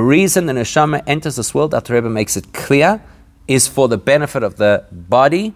[0.00, 3.02] reason the Neshama enters this world, Alter Rebbe makes it clear,
[3.48, 5.54] is for the benefit of the body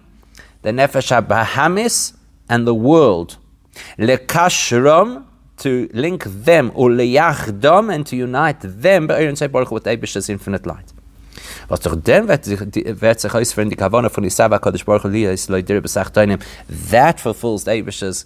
[0.65, 2.17] the Nefesh HaBahamis
[2.49, 3.37] and the world.
[3.99, 5.25] Lekashram,
[5.57, 10.65] to link them, or leyachdom, and to unite them, be'erin sei Baruch with Eibish's infinite
[10.65, 10.91] light.
[11.67, 11.95] Baruch Hu
[16.67, 18.25] that fulfills Eibish's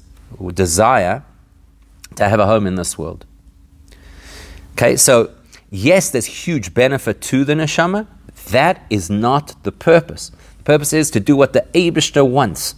[0.54, 1.24] desire
[2.16, 3.26] to have a home in this world.
[4.74, 5.32] Okay, so
[5.70, 8.08] yes, there's huge benefit to the neshama.
[8.52, 10.32] That is not the purpose
[10.70, 12.76] purpose is to do what the Eibishter wants.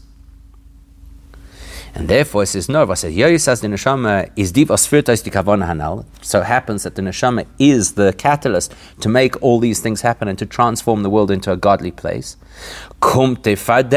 [1.94, 5.66] And therefore, it says, no, was Yois as the neshama is div osfirtos di kavona
[5.68, 6.06] hanal.
[6.22, 10.30] So it happens that the neshama is the catalyst to make all these things happen
[10.30, 12.38] and to transform the world into a godly place.
[13.02, 13.94] So therefore, the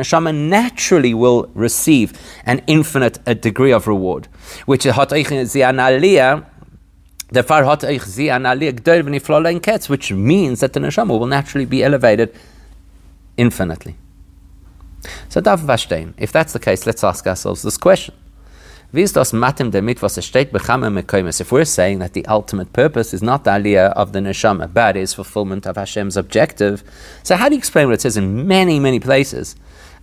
[0.00, 2.14] neshama naturally will receive
[2.46, 4.28] an infinite degree of reward,
[4.64, 4.94] which is
[7.30, 7.44] which
[10.12, 12.34] means that the neshama will naturally be elevated
[13.36, 13.96] infinitely.
[15.28, 15.40] So.
[15.40, 18.14] If that's the case, let's ask ourselves this question.
[18.90, 19.24] If we're
[21.64, 25.66] saying that the ultimate purpose is not the aliyah of the neshama, but is fulfillment
[25.66, 26.82] of Hashem's objective,
[27.22, 29.56] so how do you explain what it says in many, many places?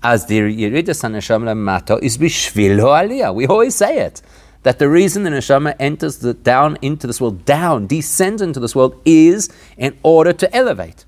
[0.03, 3.33] As the yiridas neshama mato is bishvil aliyah.
[3.33, 4.21] We always say it
[4.65, 8.75] that the reason the neshama enters the, down into this world, down, descends into this
[8.75, 9.47] world, is
[9.77, 11.05] in order to elevate.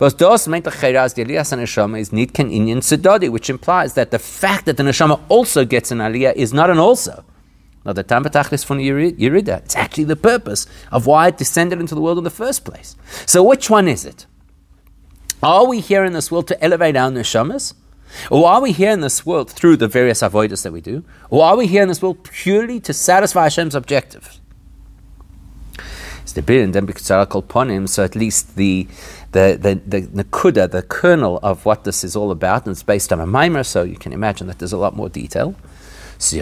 [0.00, 4.18] Was das meint the Chayraz the Aliyah Neshama is Nitken Inyan which implies that the
[4.18, 7.24] fact that the Neshama also gets an Aliyah is not an also.
[7.84, 9.58] Now the Tambatach is from Yerida.
[9.58, 12.96] It's actually the purpose of why it descended into the world in the first place.
[13.26, 14.26] So which one is it?
[15.40, 17.74] Are we here in this world to elevate our Neshamas?
[18.30, 21.04] Or are we here in this world through the various avoiders that we do?
[21.30, 23.74] Or are we here in this world purely to satisfy Hashem's
[27.48, 28.86] ponim, so at least the
[29.32, 33.12] the, the, the nakuda, the kernel of what this is all about, and it's based
[33.12, 35.54] on a mimer, so you can imagine that there's a lot more detail.
[36.18, 36.36] So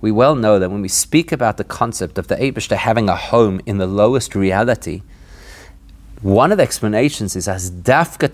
[0.00, 3.16] we well know that when we speak about the concept of the Eibishter having a
[3.16, 5.02] home in the lowest reality,
[6.22, 8.30] one of the explanations is as dafka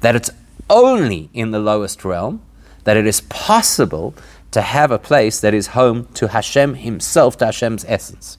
[0.00, 0.30] that it's
[0.70, 2.42] only in the lowest realm
[2.84, 4.14] that it is possible
[4.50, 8.38] to have a place that is home to Hashem Himself, to Hashem's essence.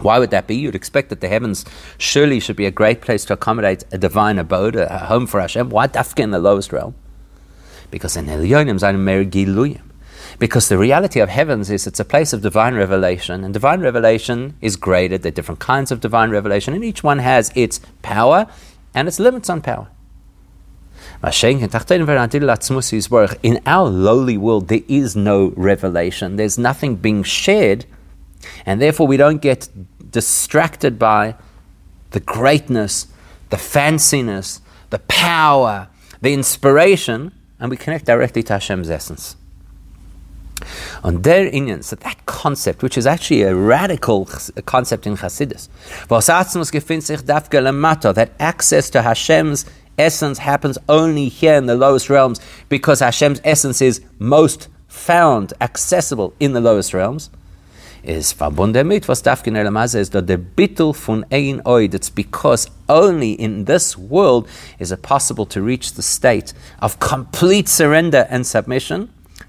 [0.00, 0.56] Why would that be?
[0.56, 1.64] You'd expect that the heavens
[1.96, 5.70] surely should be a great place to accommodate a divine abode, a home for Hashem.
[5.70, 6.94] Why dafka in the lowest realm?
[7.90, 9.87] Because in Elyonim Zayin
[10.38, 14.54] Because the reality of heavens is it's a place of divine revelation, and divine revelation
[14.60, 15.22] is graded.
[15.22, 18.46] There are different kinds of divine revelation, and each one has its power
[18.94, 19.88] and its limits on power.
[23.42, 26.36] In our lowly world, there is no revelation.
[26.36, 27.86] There's nothing being shared
[28.64, 29.68] and therefore, we don't get
[30.10, 31.36] distracted by
[32.10, 33.06] the greatness,
[33.50, 34.60] the fanciness,
[34.90, 35.88] the power,
[36.20, 39.36] the inspiration, and we connect directly to Hashem's essence.
[41.04, 44.26] On their Inyan, so that concept, which is actually a radical
[44.66, 45.68] concept in Hasidus,
[48.14, 49.64] that access to Hashem's
[49.98, 56.34] essence happens only here in the lowest realms because Hashem's essence is most found, accessible
[56.40, 57.30] in the lowest realms
[58.02, 63.32] is verbunden mit, was generellerweise ist, that the bittul von ein oid, it's because only
[63.32, 64.48] in this world
[64.78, 69.08] is it possible to reach the state of complete surrender and submission,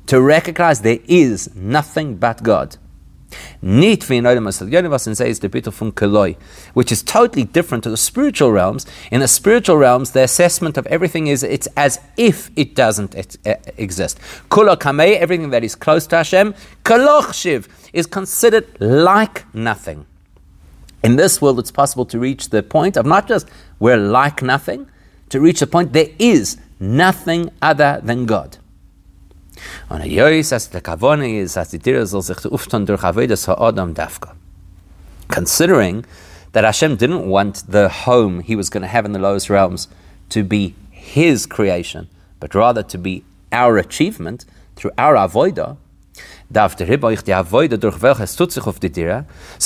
[0.10, 2.78] to recognize there is nothing but God.
[3.62, 5.50] Says the
[5.94, 6.36] Keloi,
[6.74, 8.88] which is totally different to the spiritual realms.
[9.12, 13.16] In the spiritual realms, the assessment of everything is it's as if it doesn't
[13.78, 14.20] exist.
[14.50, 20.08] Kula kamei, everything that is close to Hashem, kaloch shiv, is considered like nothing.
[21.04, 23.48] In this world, it's possible to reach the point of not just
[23.78, 24.90] we're like nothing,
[25.30, 28.58] to reach the point there is nothing other than God.
[30.08, 31.78] Jois, as the Kavone is, as the
[33.94, 34.36] dafka.
[35.28, 36.06] Considering
[36.52, 39.88] that Hashem didn't want the home he was going to have in the lowest realms
[40.30, 44.46] to be his creation, but rather to be our achievement
[44.76, 45.78] through our avodah,
[46.52, 46.86] so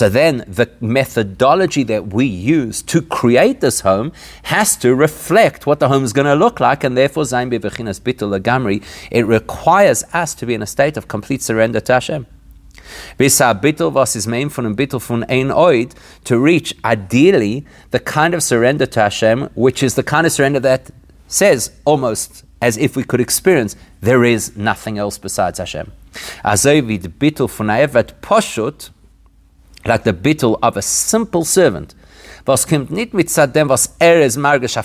[0.09, 4.11] then the methodology that we use to create this home
[4.43, 7.23] has to reflect what the home is going to look like, and therefore
[9.11, 12.27] it requires us to be in a state of complete surrender to Hashem.
[16.25, 20.59] to reach ideally the kind of surrender to Hashem, which is the kind of surrender
[20.59, 20.91] that
[21.27, 25.91] says almost as if we could experience there is nothing else besides Hashem.
[26.43, 27.69] Also wie the bittul von
[28.21, 28.91] Poshut,
[29.85, 31.95] like the bittul of a simple servant,
[32.45, 34.77] was kommt nicht mit dem, was er ist margish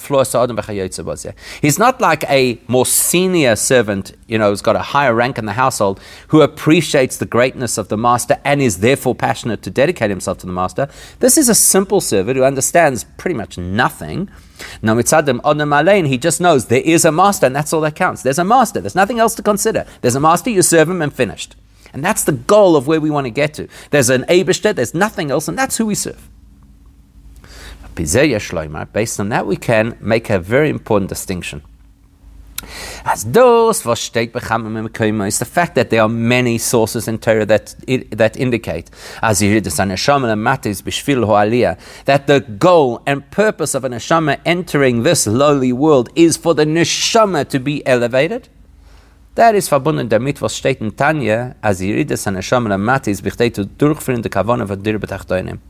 [1.61, 5.47] He's not like a more senior servant, you know, who's got a higher rank in
[5.47, 10.11] the household, who appreciates the greatness of the master and is therefore passionate to dedicate
[10.11, 10.89] himself to the master.
[11.19, 14.31] This is a simple servant who understands pretty much nothing.
[14.81, 17.97] Now, mitzadim onam alein, he just knows there is a master and that's all that
[17.97, 18.23] counts.
[18.23, 19.85] There's a master, there's nothing else to consider.
[20.01, 21.57] There's a master, you serve him and finished.
[21.93, 23.67] And that's the goal of where we want to get to.
[23.91, 26.29] There's an Eibishter, there's nothing else, and that's who we serve.
[28.93, 31.63] Based on that, we can make a very important distinction.
[33.05, 37.75] As those was is the fact that there are many sources in Torah that
[38.11, 38.91] that indicate
[39.23, 43.93] as you read the neshama matis bishvil ho'aliyah that the goal and purpose of an
[43.93, 48.49] neshama entering this lowly world is for the neshama to be elevated.
[49.39, 54.21] That is verbunden damit, was steht in Tanya, as Yirides HaNeshama Matis, bichtei zu durchführen
[54.21, 55.61] die Kavone von dir betachtoinim.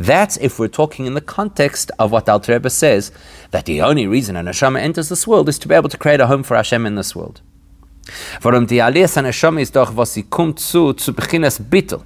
[0.00, 3.12] That's if we're talking in the context of what Al Rebbe says,
[3.52, 6.18] that the only reason an neshama enters this world is to be able to create
[6.18, 7.40] a home for Hashem in this world.
[8.42, 12.02] Warum die Aliyas neshama ist doch, was sie kommt zu, zu Beginnes Bittel.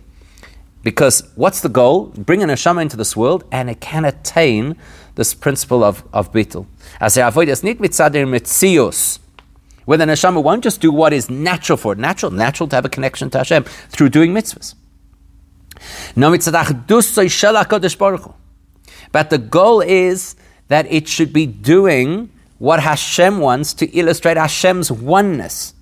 [0.82, 2.12] Because what's the goal?
[2.18, 4.76] Bring an neshama into this world and it can attain
[5.14, 6.66] this principle of, of Bittel.
[7.00, 9.20] As er avoid es nicht mit Sadir Metzius,
[9.89, 12.84] where the neshama won't just do what is natural for it, natural, natural to have
[12.84, 14.74] a connection to Hashem through doing mitzvahs.
[19.12, 20.36] But the goal is
[20.68, 25.72] that it should be doing what Hashem wants to illustrate Hashem's oneness.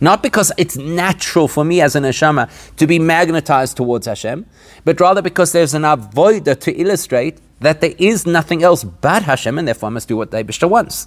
[0.00, 4.46] Not because it's natural for me as an neshama to be magnetized towards Hashem,
[4.86, 9.58] but rather because there's an avoider to illustrate that there is nothing else but Hashem,
[9.58, 11.06] and therefore I must do what the Eibishter wants.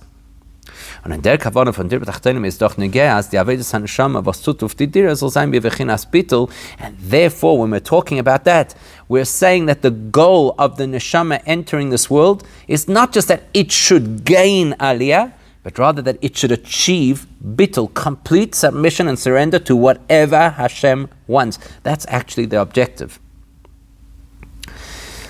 [1.08, 5.30] Und in der Kavane von ist doch die Avedis was tut auf die Dire, soll
[5.30, 5.58] sein wie.
[5.60, 8.76] And therefore, when we're talking about that,
[9.08, 13.44] we're saying that the goal of the Neshama entering this world is not just that
[13.54, 15.32] it should gain Aliyah,
[15.64, 21.58] but rather that it should achieve bittul, complete submission and surrender to whatever Hashem wants.
[21.84, 23.18] That's actually the objective.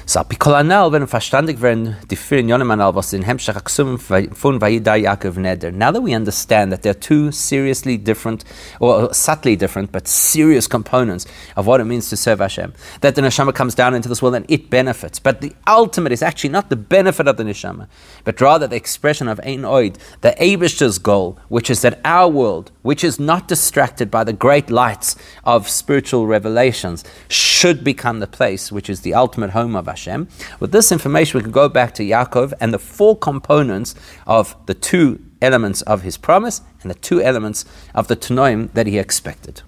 [0.10, 5.74] Wenn verstandig werden, die was in Hemshach Aksum von Vayidai Yaakov Neder.
[5.74, 8.45] Now that we understand that there are two seriously different,
[8.80, 11.26] or subtly different, but serious components
[11.58, 14.36] of what it means to serve Hashem, that the neshama comes down into this world
[14.36, 15.20] and it benefits.
[15.20, 17.89] But the ultimate is actually not the benefit of the neshama,
[18.24, 22.72] but rather the expression of Ein Oid, the Abish's goal, which is that our world,
[22.88, 28.71] which is not distracted by the great lights of spiritual revelations, should become the place
[28.71, 30.25] which is the ultimate home of Hashem.
[30.61, 33.93] With this information, we can go back to Yaakov and the four components
[34.25, 38.88] of the two elements of his promise and the two elements of the Tanoim that
[38.88, 39.63] he expected.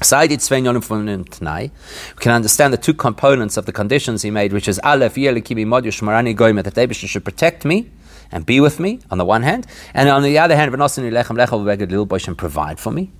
[0.00, 0.06] We
[2.22, 6.96] can understand the two components of the conditions he made, which is Aleph, that David
[6.96, 7.90] should protect me
[8.30, 10.68] and be with me on the one hand, and on the other hand,
[12.28, 13.10] and provide for me.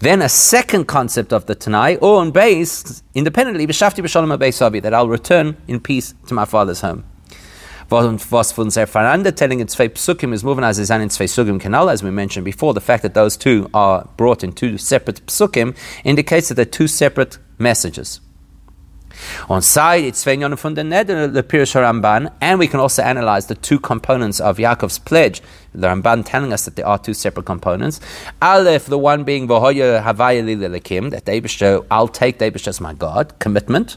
[0.00, 3.66] Then a second concept of the Tanai, or on base, independently,
[4.80, 7.04] that I'll return in peace to my father's home.
[7.88, 8.04] Was
[9.30, 12.74] telling in zwei Psukim is moving as is in Sugim Kanal, as we mentioned before,
[12.74, 16.88] the fact that those two are brought in two separate Psukim indicates that they're two
[16.88, 18.20] separate messages.
[19.48, 23.46] On side, it's Svenyon from the Neder, the Pirush Ramban, and we can also analyze
[23.46, 25.42] the two components of Yaakov's pledge.
[25.74, 28.00] The Ramban telling us that there are two separate components.
[28.40, 31.52] Aleph, the one being Vahoya Havaya Lililakim, that David
[31.90, 33.96] I'll take David as my God, commitment.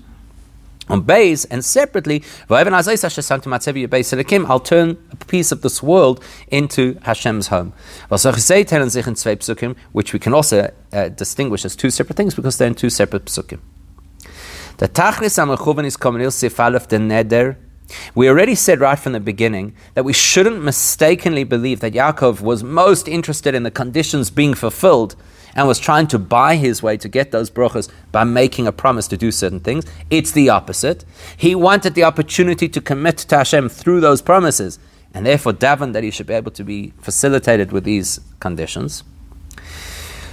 [0.89, 2.65] On base and separately, I'll
[4.59, 7.73] turn a piece of this world into Hashem's home.
[9.91, 13.25] Which we can also uh, distinguish as two separate things because they're in two separate
[13.25, 13.59] psukim.
[14.79, 17.57] The Tachlis Amachuvan is Komenil Sifalef the Neder.
[18.15, 22.63] We already said right from the beginning that we shouldn't mistakenly believe that Yaakov was
[22.63, 25.17] most interested in the conditions being fulfilled
[25.53, 29.09] and was trying to buy his way to get those brachas by making a promise
[29.09, 29.83] to do certain things.
[30.09, 31.03] It's the opposite.
[31.35, 34.79] He wanted the opportunity to commit to Hashem through those promises,
[35.13, 39.03] and therefore daven that he should be able to be facilitated with these conditions.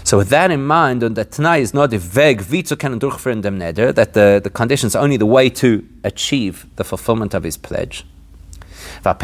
[0.07, 3.59] So with that in mind, and that Tanai is not a vito can durchführen dem
[3.59, 7.57] neder, that the, the conditions are only the way to achieve the fulfillment of his
[7.57, 8.05] pledge.
[9.05, 9.17] And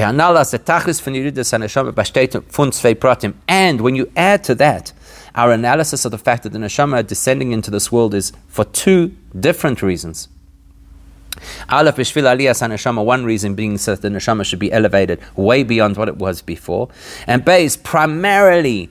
[3.80, 4.93] when you add to that
[5.37, 9.14] our analysis of the fact that the neshama descending into this world is for two
[9.39, 10.26] different reasons.
[11.68, 15.62] Aleph Bishvil Aliyas HaNeshama, one reason being so that the Neshama should be elevated way
[15.62, 16.88] beyond what it was before.
[17.26, 18.90] And Beis, primarily,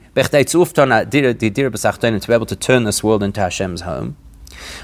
[2.20, 4.16] to be able to turn this world into Hashem's home.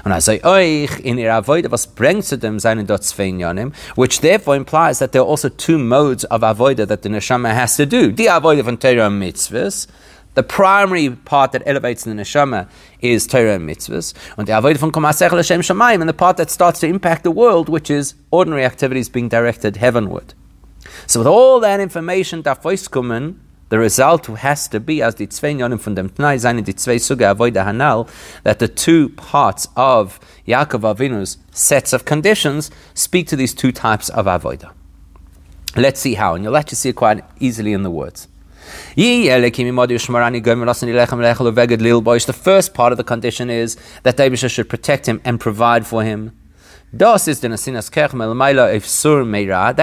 [0.03, 4.21] Und er sagt euch in ihrer Avoide, was bringt zu dem seinen dort Janim, which
[4.21, 7.85] therefore implies that there are also two modes of Avoide that the Neshama has to
[7.85, 8.11] do.
[8.11, 9.87] Die Avoide von Torah mitzvahs,
[10.35, 12.69] the primary part that elevates the neshama
[13.01, 16.79] is Torah and mitzvahs, and the avodah from Komasech L'Shem and the part that starts
[16.81, 20.33] to impact the world, which is ordinary activities being directed heavenward.
[21.07, 25.53] So with all that information, da kommen, The result has to be, as the zwei
[25.53, 26.39] Yonim von dem Tnai
[26.77, 28.09] zwei Suge Avoida Hanal,
[28.43, 34.09] that the two parts of Yaakov Avinu's sets of conditions speak to these two types
[34.09, 34.71] of avodah.
[35.75, 38.27] Let's see how, and you'll actually see it quite easily in the words.
[38.95, 39.29] The
[42.33, 46.35] first part of the condition is that David should protect him and provide for him.
[46.91, 47.27] That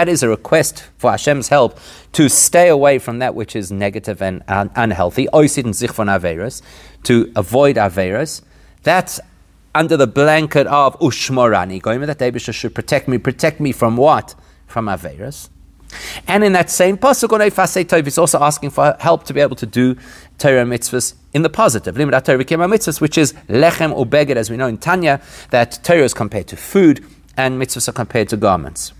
[0.09, 1.78] is a request for Hashem's help
[2.12, 5.32] to stay away from that which is negative and unhealthy, to
[7.37, 8.43] avoid Averas.
[8.82, 9.20] That's
[9.72, 13.18] under the blanket of Ushmorani, that David should protect me.
[13.18, 14.34] Protect me from what?
[14.66, 15.49] From Averas.
[16.27, 19.41] And in that same pasuk on Eifasei Tov, he's also asking for help to be
[19.41, 19.97] able to do
[20.39, 21.97] Torah mitzvahs in the positive.
[21.97, 25.21] Limit Torah mitzvahs, which is lechem or beged, as we know in Tanya,
[25.51, 27.05] that Torah is compared to food
[27.37, 28.93] and mitzvahs are compared to garments.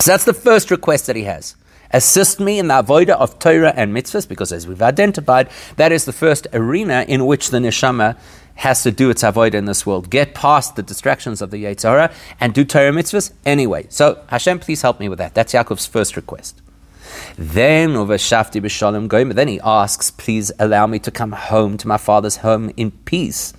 [0.00, 1.56] So that's the first request that he has.
[1.92, 6.06] Assist me in the avodah of Torah and mitzvahs, because as we've identified, that is
[6.06, 8.18] the first arena in which the neshama
[8.56, 10.10] has to do its avoid in this world.
[10.10, 13.86] Get past the distractions of the Yetzer Hara and do Torah mitzvahs anyway.
[13.88, 15.34] So Hashem, please help me with that.
[15.34, 16.60] That's Yaakov's first request.
[17.36, 21.88] Then over Shafti b'Shalom Goim, then he asks, please allow me to come home to
[21.88, 23.52] my father's home in peace.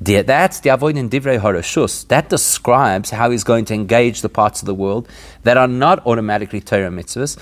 [0.00, 2.06] That's the avoid in Divrei Harashus.
[2.06, 5.08] That describes how he's going to engage the parts of the world
[5.42, 7.36] that are not automatically Torah mitzvahs.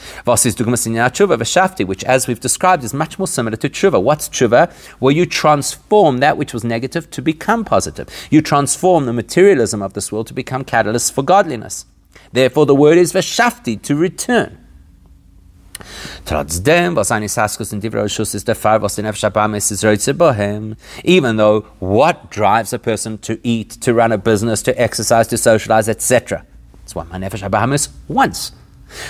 [1.87, 4.03] Which, as we've described, is much more similar to tshuva.
[4.03, 4.73] What's tshuva?
[5.01, 8.09] Where you transform that which was negative to become positive.
[8.31, 11.85] You transform the materialism of this world to become catalysts for godliness.
[12.33, 14.66] Therefore, the word is vashafti, to return.
[16.25, 17.81] Trotzdem, was eine Saskus in
[18.55, 20.77] Fall, was Reutze Bohem.
[21.05, 25.37] Even though what drives a person to eat, to run a business, to exercise, to
[25.37, 26.45] socialize, etc.
[26.81, 28.53] That's what my Nefesh Habahamis wants.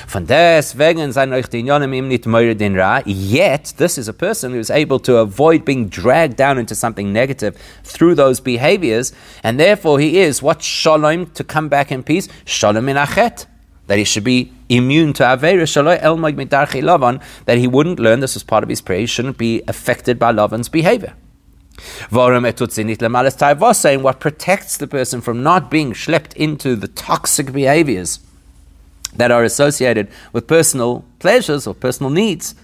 [0.06, 3.02] Von deswegen sein euch die Yonim im nicht mehr den Ra.
[3.04, 7.12] Yet, this is a person who is able to avoid being dragged down into something
[7.12, 9.12] negative through those behaviors,
[9.42, 12.26] and therefore he is what shalom to come back in peace.
[12.46, 13.46] Shalom in achet
[13.86, 15.66] that he should be immune to Avera
[17.44, 20.32] that he wouldn't learn this was part of his prayer, he shouldn't be affected by
[20.32, 21.14] Lavan's behavior.
[23.74, 28.20] saying what protects the person from not being schlepped into the toxic behaviors
[29.14, 32.54] that are associated with personal pleasures or personal needs.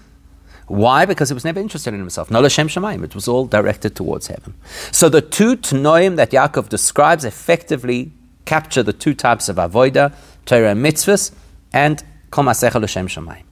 [0.67, 1.05] Why?
[1.05, 2.31] Because he was never interested in himself.
[2.31, 3.03] No Lashem Shemaim.
[3.03, 4.53] It was all directed towards heaven.
[4.91, 8.11] So the two Tnoim that Yaakov describes effectively
[8.45, 10.13] capture the two types of avoida,
[10.45, 11.31] Torah and mitzvahs,
[11.71, 13.43] and Kol Masecha L'Shem Shamayim.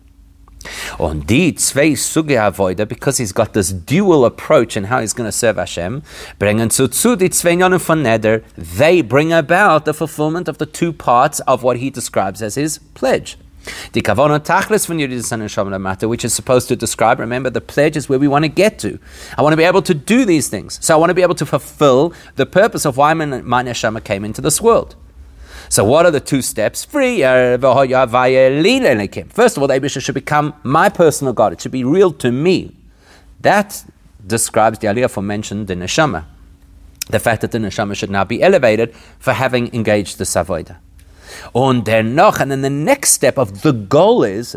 [0.99, 5.27] On die zwei Suge Avoida, because he's got this dual approach in how he's going
[5.27, 6.03] to serve Hashem,
[6.39, 10.93] bringen zu zu die zwei von Neder, they bring about the fulfillment of the two
[10.93, 13.37] parts of what he describes as his pledge.
[13.93, 17.61] The kavana tachlis von Yudis and Shamla matter, which is supposed to describe, remember, the
[17.61, 18.97] pledge is where we want to get to.
[19.37, 20.79] I want to be able to do these things.
[20.83, 24.25] So I want to be able to fulfill the purpose of why my neshama came
[24.25, 24.95] into this world.
[25.69, 26.83] So what are the two steps?
[26.83, 27.21] Free.
[27.21, 27.87] First of all,
[29.67, 31.53] the Eibishter should become my personal God.
[31.53, 32.75] It should be real to me.
[33.41, 33.83] That
[34.25, 36.25] describes the aliyah aforementioned the neshama.
[37.09, 40.77] The fact that the neshama should now be elevated for having engaged the savoida.
[41.53, 44.53] Und noch, and then the next step of the goal is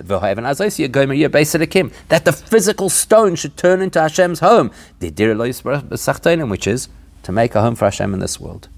[2.08, 4.70] that the physical stone should turn into Hashem's home,
[6.48, 6.88] which is
[7.22, 8.68] to make a home for Hashem in this world.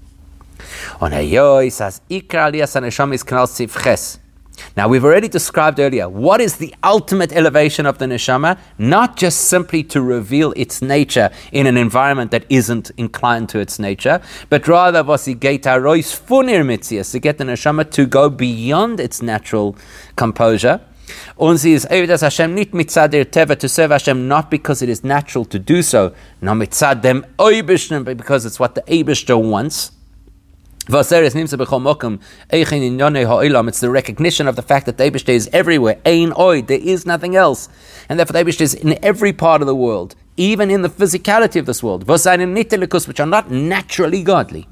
[0.99, 1.11] On
[1.69, 2.01] says
[4.57, 4.63] Is.
[4.75, 9.41] Now, we've already described earlier what is the ultimate elevation of the neshama, not just
[9.41, 14.67] simply to reveal its nature in an environment that isn't inclined to its nature, but
[14.67, 15.63] rather was to get
[17.37, 19.75] the neshama to go beyond its natural
[20.15, 20.79] composure.
[21.37, 25.45] Und sie ist das Hashem nicht Teva to serve Hashem not because it is natural
[25.45, 29.91] to do so, no mitzad dem but because it's what the Eibishter wants.
[30.89, 31.11] It's
[33.79, 35.99] the recognition of the fact that the is everywhere.
[36.05, 37.67] Ein oi, there is nothing else.
[38.07, 41.65] And therefore the is in every part of the world, even in the physicality of
[41.65, 44.69] this world, which are not naturally godly.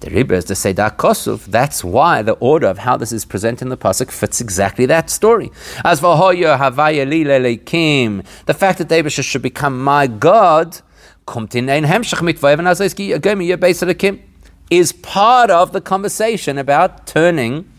[0.00, 3.68] The Rebbe is to Kosuf, that's why the order of how this is presented in
[3.68, 5.50] the Pasuk fits exactly that story.
[5.84, 6.22] As for the
[8.56, 10.80] fact that David should become my God,
[11.26, 12.22] ein Hemshach
[14.70, 17.70] is part of the conversation about turning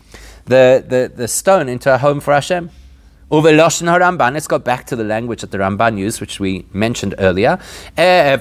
[0.44, 2.70] the, the, the stone into a home for Hashem.
[3.30, 7.14] Uveloshin Ramban, let's go back to the language that the Ramban used, which we mentioned
[7.18, 7.60] earlier.
[7.96, 8.36] Eh,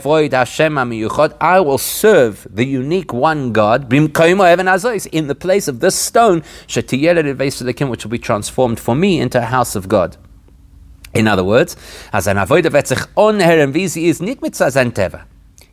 [1.42, 8.10] I will serve the unique one God in the place of this stone, which will
[8.10, 10.18] be transformed for me into a house of God.
[11.14, 11.76] In other words,
[12.12, 15.29] as an avoider wird sich onheren, wie sie ist, nicht mit sein Teva.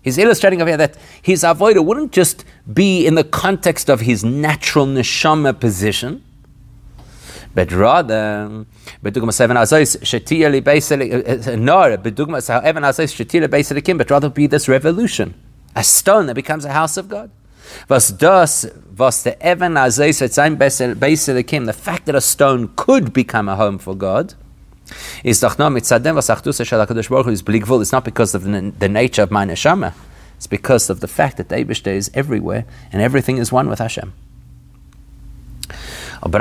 [0.06, 4.22] He's illustrating over here that his avodah wouldn't just be in the context of his
[4.22, 6.22] natural neshama position,
[7.56, 8.64] but rather,
[9.02, 9.16] eh, eh,
[13.96, 15.34] but rather be this revolution,
[15.74, 17.32] a stone that becomes a house of God.
[17.88, 18.16] Was
[21.64, 24.34] the fact that a stone could become a home for God
[25.24, 25.58] it's not
[28.04, 29.92] because of the, nature of my neshama.
[30.36, 33.78] It's because of the fact that the Eibishter is everywhere and everything is one with
[33.78, 34.12] Hashem.
[36.22, 36.34] Yet,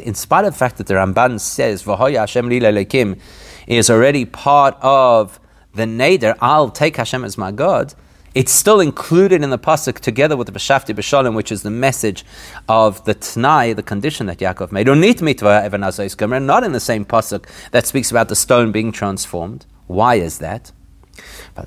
[0.00, 3.16] in spite of the fact that the Ramban says v'hoya Hashem li
[3.66, 5.38] is already part of
[5.74, 7.92] the neder, I'll take Hashem as my God
[8.36, 12.22] it's still included in the pasuk together with the B'Shafti B'Shalom, which is the message
[12.68, 14.86] of the Tnai, the condition that Yaakov made.
[14.86, 19.64] Not in the same pasuk that speaks about the stone being transformed.
[19.86, 20.70] Why is that?
[21.56, 21.64] We've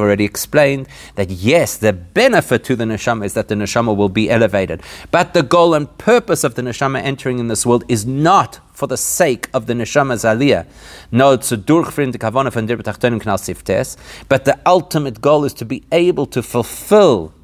[0.00, 4.30] already explained that yes, the benefit to the neshama is that the neshama will be
[4.30, 4.82] elevated.
[5.10, 8.86] But the goal and purpose of the neshama entering in this world is not for
[8.86, 10.64] the sake of the neshama's aliyah.
[11.10, 13.96] No, it's a durchfrind kavana von knal
[14.28, 17.34] But the ultimate goal is to be able to fulfill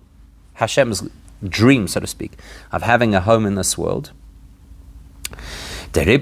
[0.54, 1.08] Hashem's
[1.42, 2.32] dream, so to speak,
[2.70, 4.12] of having a home in this world.
[5.94, 6.18] Therefore,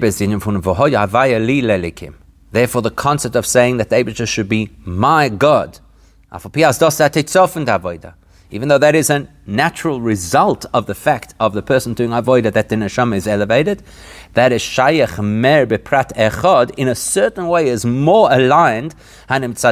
[2.83, 5.79] the concept of saying that the should be my God,
[8.51, 12.53] even though that is a natural result of the fact of the person doing avoida
[12.53, 13.81] that the neshama is elevated,
[14.35, 18.93] that is shayach mer beprat echad in a certain way is more aligned.
[19.27, 19.63] It's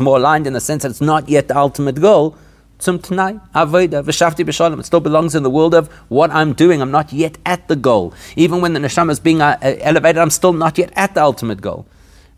[0.00, 2.36] more aligned in the sense that it's not yet the ultimate goal
[2.80, 4.80] Tnai, B'Shalom.
[4.80, 6.82] It still belongs in the world of what I'm doing.
[6.82, 8.12] I'm not yet at the goal.
[8.36, 11.22] Even when the neshama is being uh, uh elevated, I'm still not yet at the
[11.22, 11.86] ultimate goal.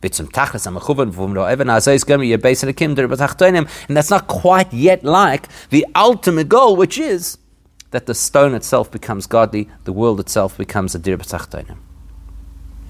[0.02, 0.20] And that's
[4.10, 7.38] not quite yet like the ultimate goal, which is
[7.92, 11.16] that the stone itself becomes godly, the world itself becomes a dir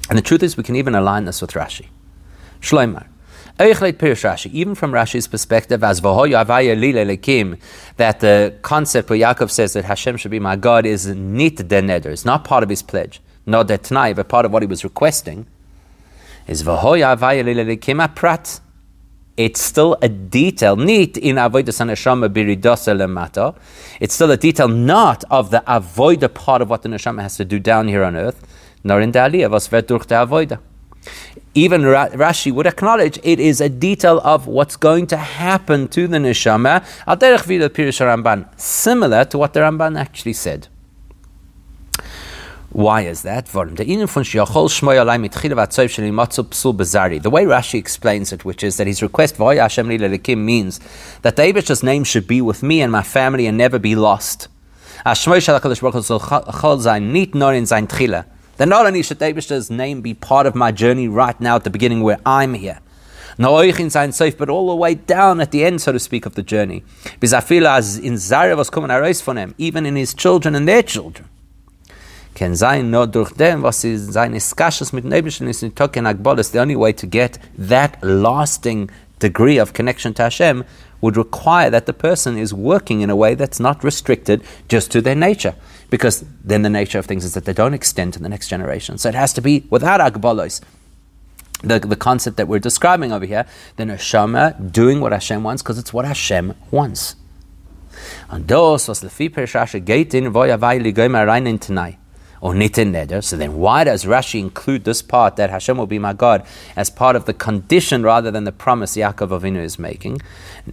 [0.09, 1.89] And the truth is, we can even align this with Rashi.
[3.63, 6.03] Even from Rashi's perspective, as
[7.97, 11.65] that the concept where Yaakov says that Hashem should be my God is nit de
[11.83, 14.67] neder, it's not part of his pledge, not the tnai, but part of what he
[14.67, 15.47] was requesting,
[16.47, 16.63] is
[18.17, 18.61] prat.
[19.37, 21.37] It's still a detail, nit in
[22.95, 23.57] lemata.
[24.01, 27.45] It's still a detail, not of the avoida part of what the neshama has to
[27.45, 28.47] do down here on earth,
[28.85, 30.59] nor in the aliyah,
[31.55, 36.17] even Rashi would acknowledge it is a detail of what's going to happen to the
[36.17, 40.69] neshama, al derech vida Ramban, similar to what the Ramban actually said.
[42.71, 43.45] Why is that?
[43.47, 43.85] The
[47.31, 50.81] way Rashi explains it, which is that his request means
[51.21, 54.49] that Abish's name should be with me and my family and never be lost.
[58.63, 61.69] Then not only should Abish's name be part of my journey right now at the
[61.69, 62.79] beginning where I'm here,
[63.37, 66.85] but all the way down at the end, so to speak, of the journey.
[67.15, 68.13] Because I feel as in
[68.57, 71.29] was coming for him, even in his children and their children.
[72.37, 76.61] Can sein nur durch dem, was seine Skashas mit Nebischen ist in Token Agbolis, the
[76.61, 78.89] only way to get that lasting
[79.19, 80.63] degree of connection to Hashem
[81.03, 85.03] would require that the person is working in a way that's not restricted just to
[85.03, 85.55] their nature
[85.91, 88.97] because then the nature of things is that they don't extend to the next generation.
[88.97, 90.63] So it has to be without agbolos.
[91.63, 93.47] The, the concept that we're describing over here,
[93.77, 97.17] the neshama doing what Hashem wants because it's what Hashem wants.
[98.31, 101.99] And those was lefi pershashe geitin ligoyma reinin tonight.
[102.43, 103.23] Or nitin neder.
[103.23, 106.91] So then, why does Rashi include this part that Hashem will be my God as
[106.91, 110.21] part of the condition rather than the promise Yaakov Avinu is making?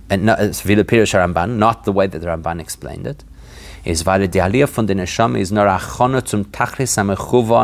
[0.09, 3.23] And not, it's Ramban, not the way that the Ramban explained it
[3.85, 5.51] is von is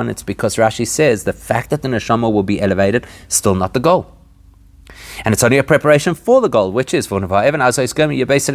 [0.10, 3.80] It's because Rashi says the fact that the Neshama will be elevated still not the
[3.80, 4.12] goal.
[5.24, 7.50] And it's only a preparation for the goal, which is for I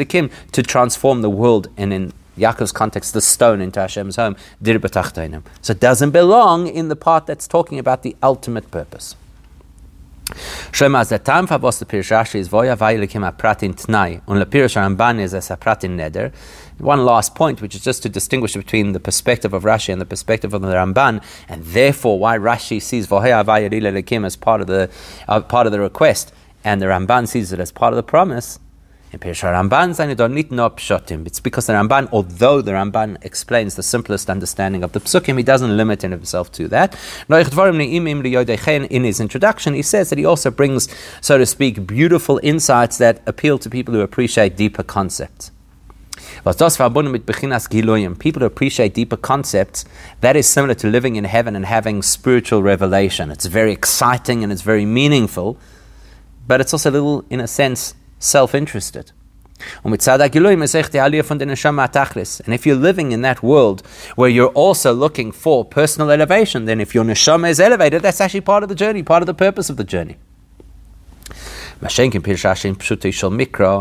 [0.05, 4.37] Kim to transform the world and in Yaakov's context, the stone into Hashem's home.
[4.62, 9.16] So it doesn't belong in the part that's talking about the ultimate purpose.
[10.31, 13.24] Pirish Rashi is voya vayilikim
[14.76, 15.35] Ramban is
[16.78, 20.07] one last point, which is just to distinguish between the perspective of Rashi and the
[20.07, 24.89] perspective of the Ramban, and therefore why Rashi sees Lekim as part of the
[25.28, 26.33] uh, part of the request,
[26.64, 28.59] and the Ramban sees it as part of the promise,
[29.12, 29.90] In Pirush Ramban,
[31.26, 35.42] it's because the Ramban, although the Ramban explains the simplest understanding of the psukim, he
[35.42, 36.96] doesn't limit himself to that.
[37.28, 40.88] In his introduction, he says that he also brings,
[41.20, 45.50] so to speak, beautiful insights that appeal to people who appreciate deeper concepts.
[46.44, 46.52] People
[48.40, 49.84] who appreciate deeper concepts,
[50.20, 53.32] that is similar to living in heaven and having spiritual revelation.
[53.32, 55.58] It's very exciting and it's very meaningful,
[56.46, 59.10] but it's also a little, in a sense, self interested.
[59.84, 59.92] And
[62.54, 63.82] if you're living in that world
[64.16, 68.40] where you're also looking for personal elevation, then if your neshama is elevated, that's actually
[68.40, 70.16] part of the journey, part of the purpose of the journey.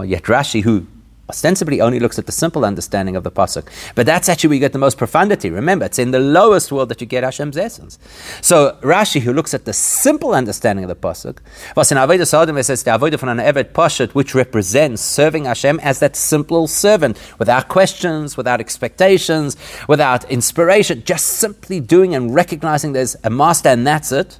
[0.05, 0.87] Yet Rashi, who
[1.29, 4.59] ostensibly only looks at the simple understanding of the pasuk, but that's actually where you
[4.59, 5.49] get the most profundity.
[5.49, 7.99] Remember, it's in the lowest world that you get Hashem's essence.
[8.41, 11.37] So Rashi, who looks at the simple understanding of the pasuk,
[11.75, 16.15] was in says the Avodah from an Evet Pashat, which represents serving Hashem as that
[16.15, 19.55] simple servant, without questions, without expectations,
[19.87, 24.39] without inspiration, just simply doing and recognizing there's a master and that's it.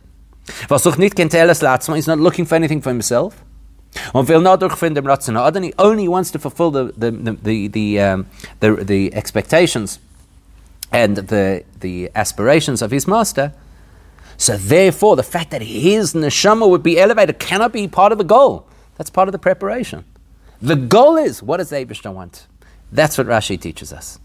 [0.67, 3.43] He's not looking for anything for himself.
[5.03, 5.63] Ratzon Adon.
[5.63, 8.27] He only wants to fulfill the the the the, um,
[8.59, 9.99] the, the expectations
[10.91, 13.53] and the the aspirations of his master.
[14.37, 18.23] So therefore, the fact that his neshama would be elevated cannot be part of the
[18.23, 18.65] goal.
[18.97, 20.05] That's part of the preparation.
[20.61, 22.47] The goal is what does Eibishter want?
[22.91, 24.19] That's what Rashi teaches us.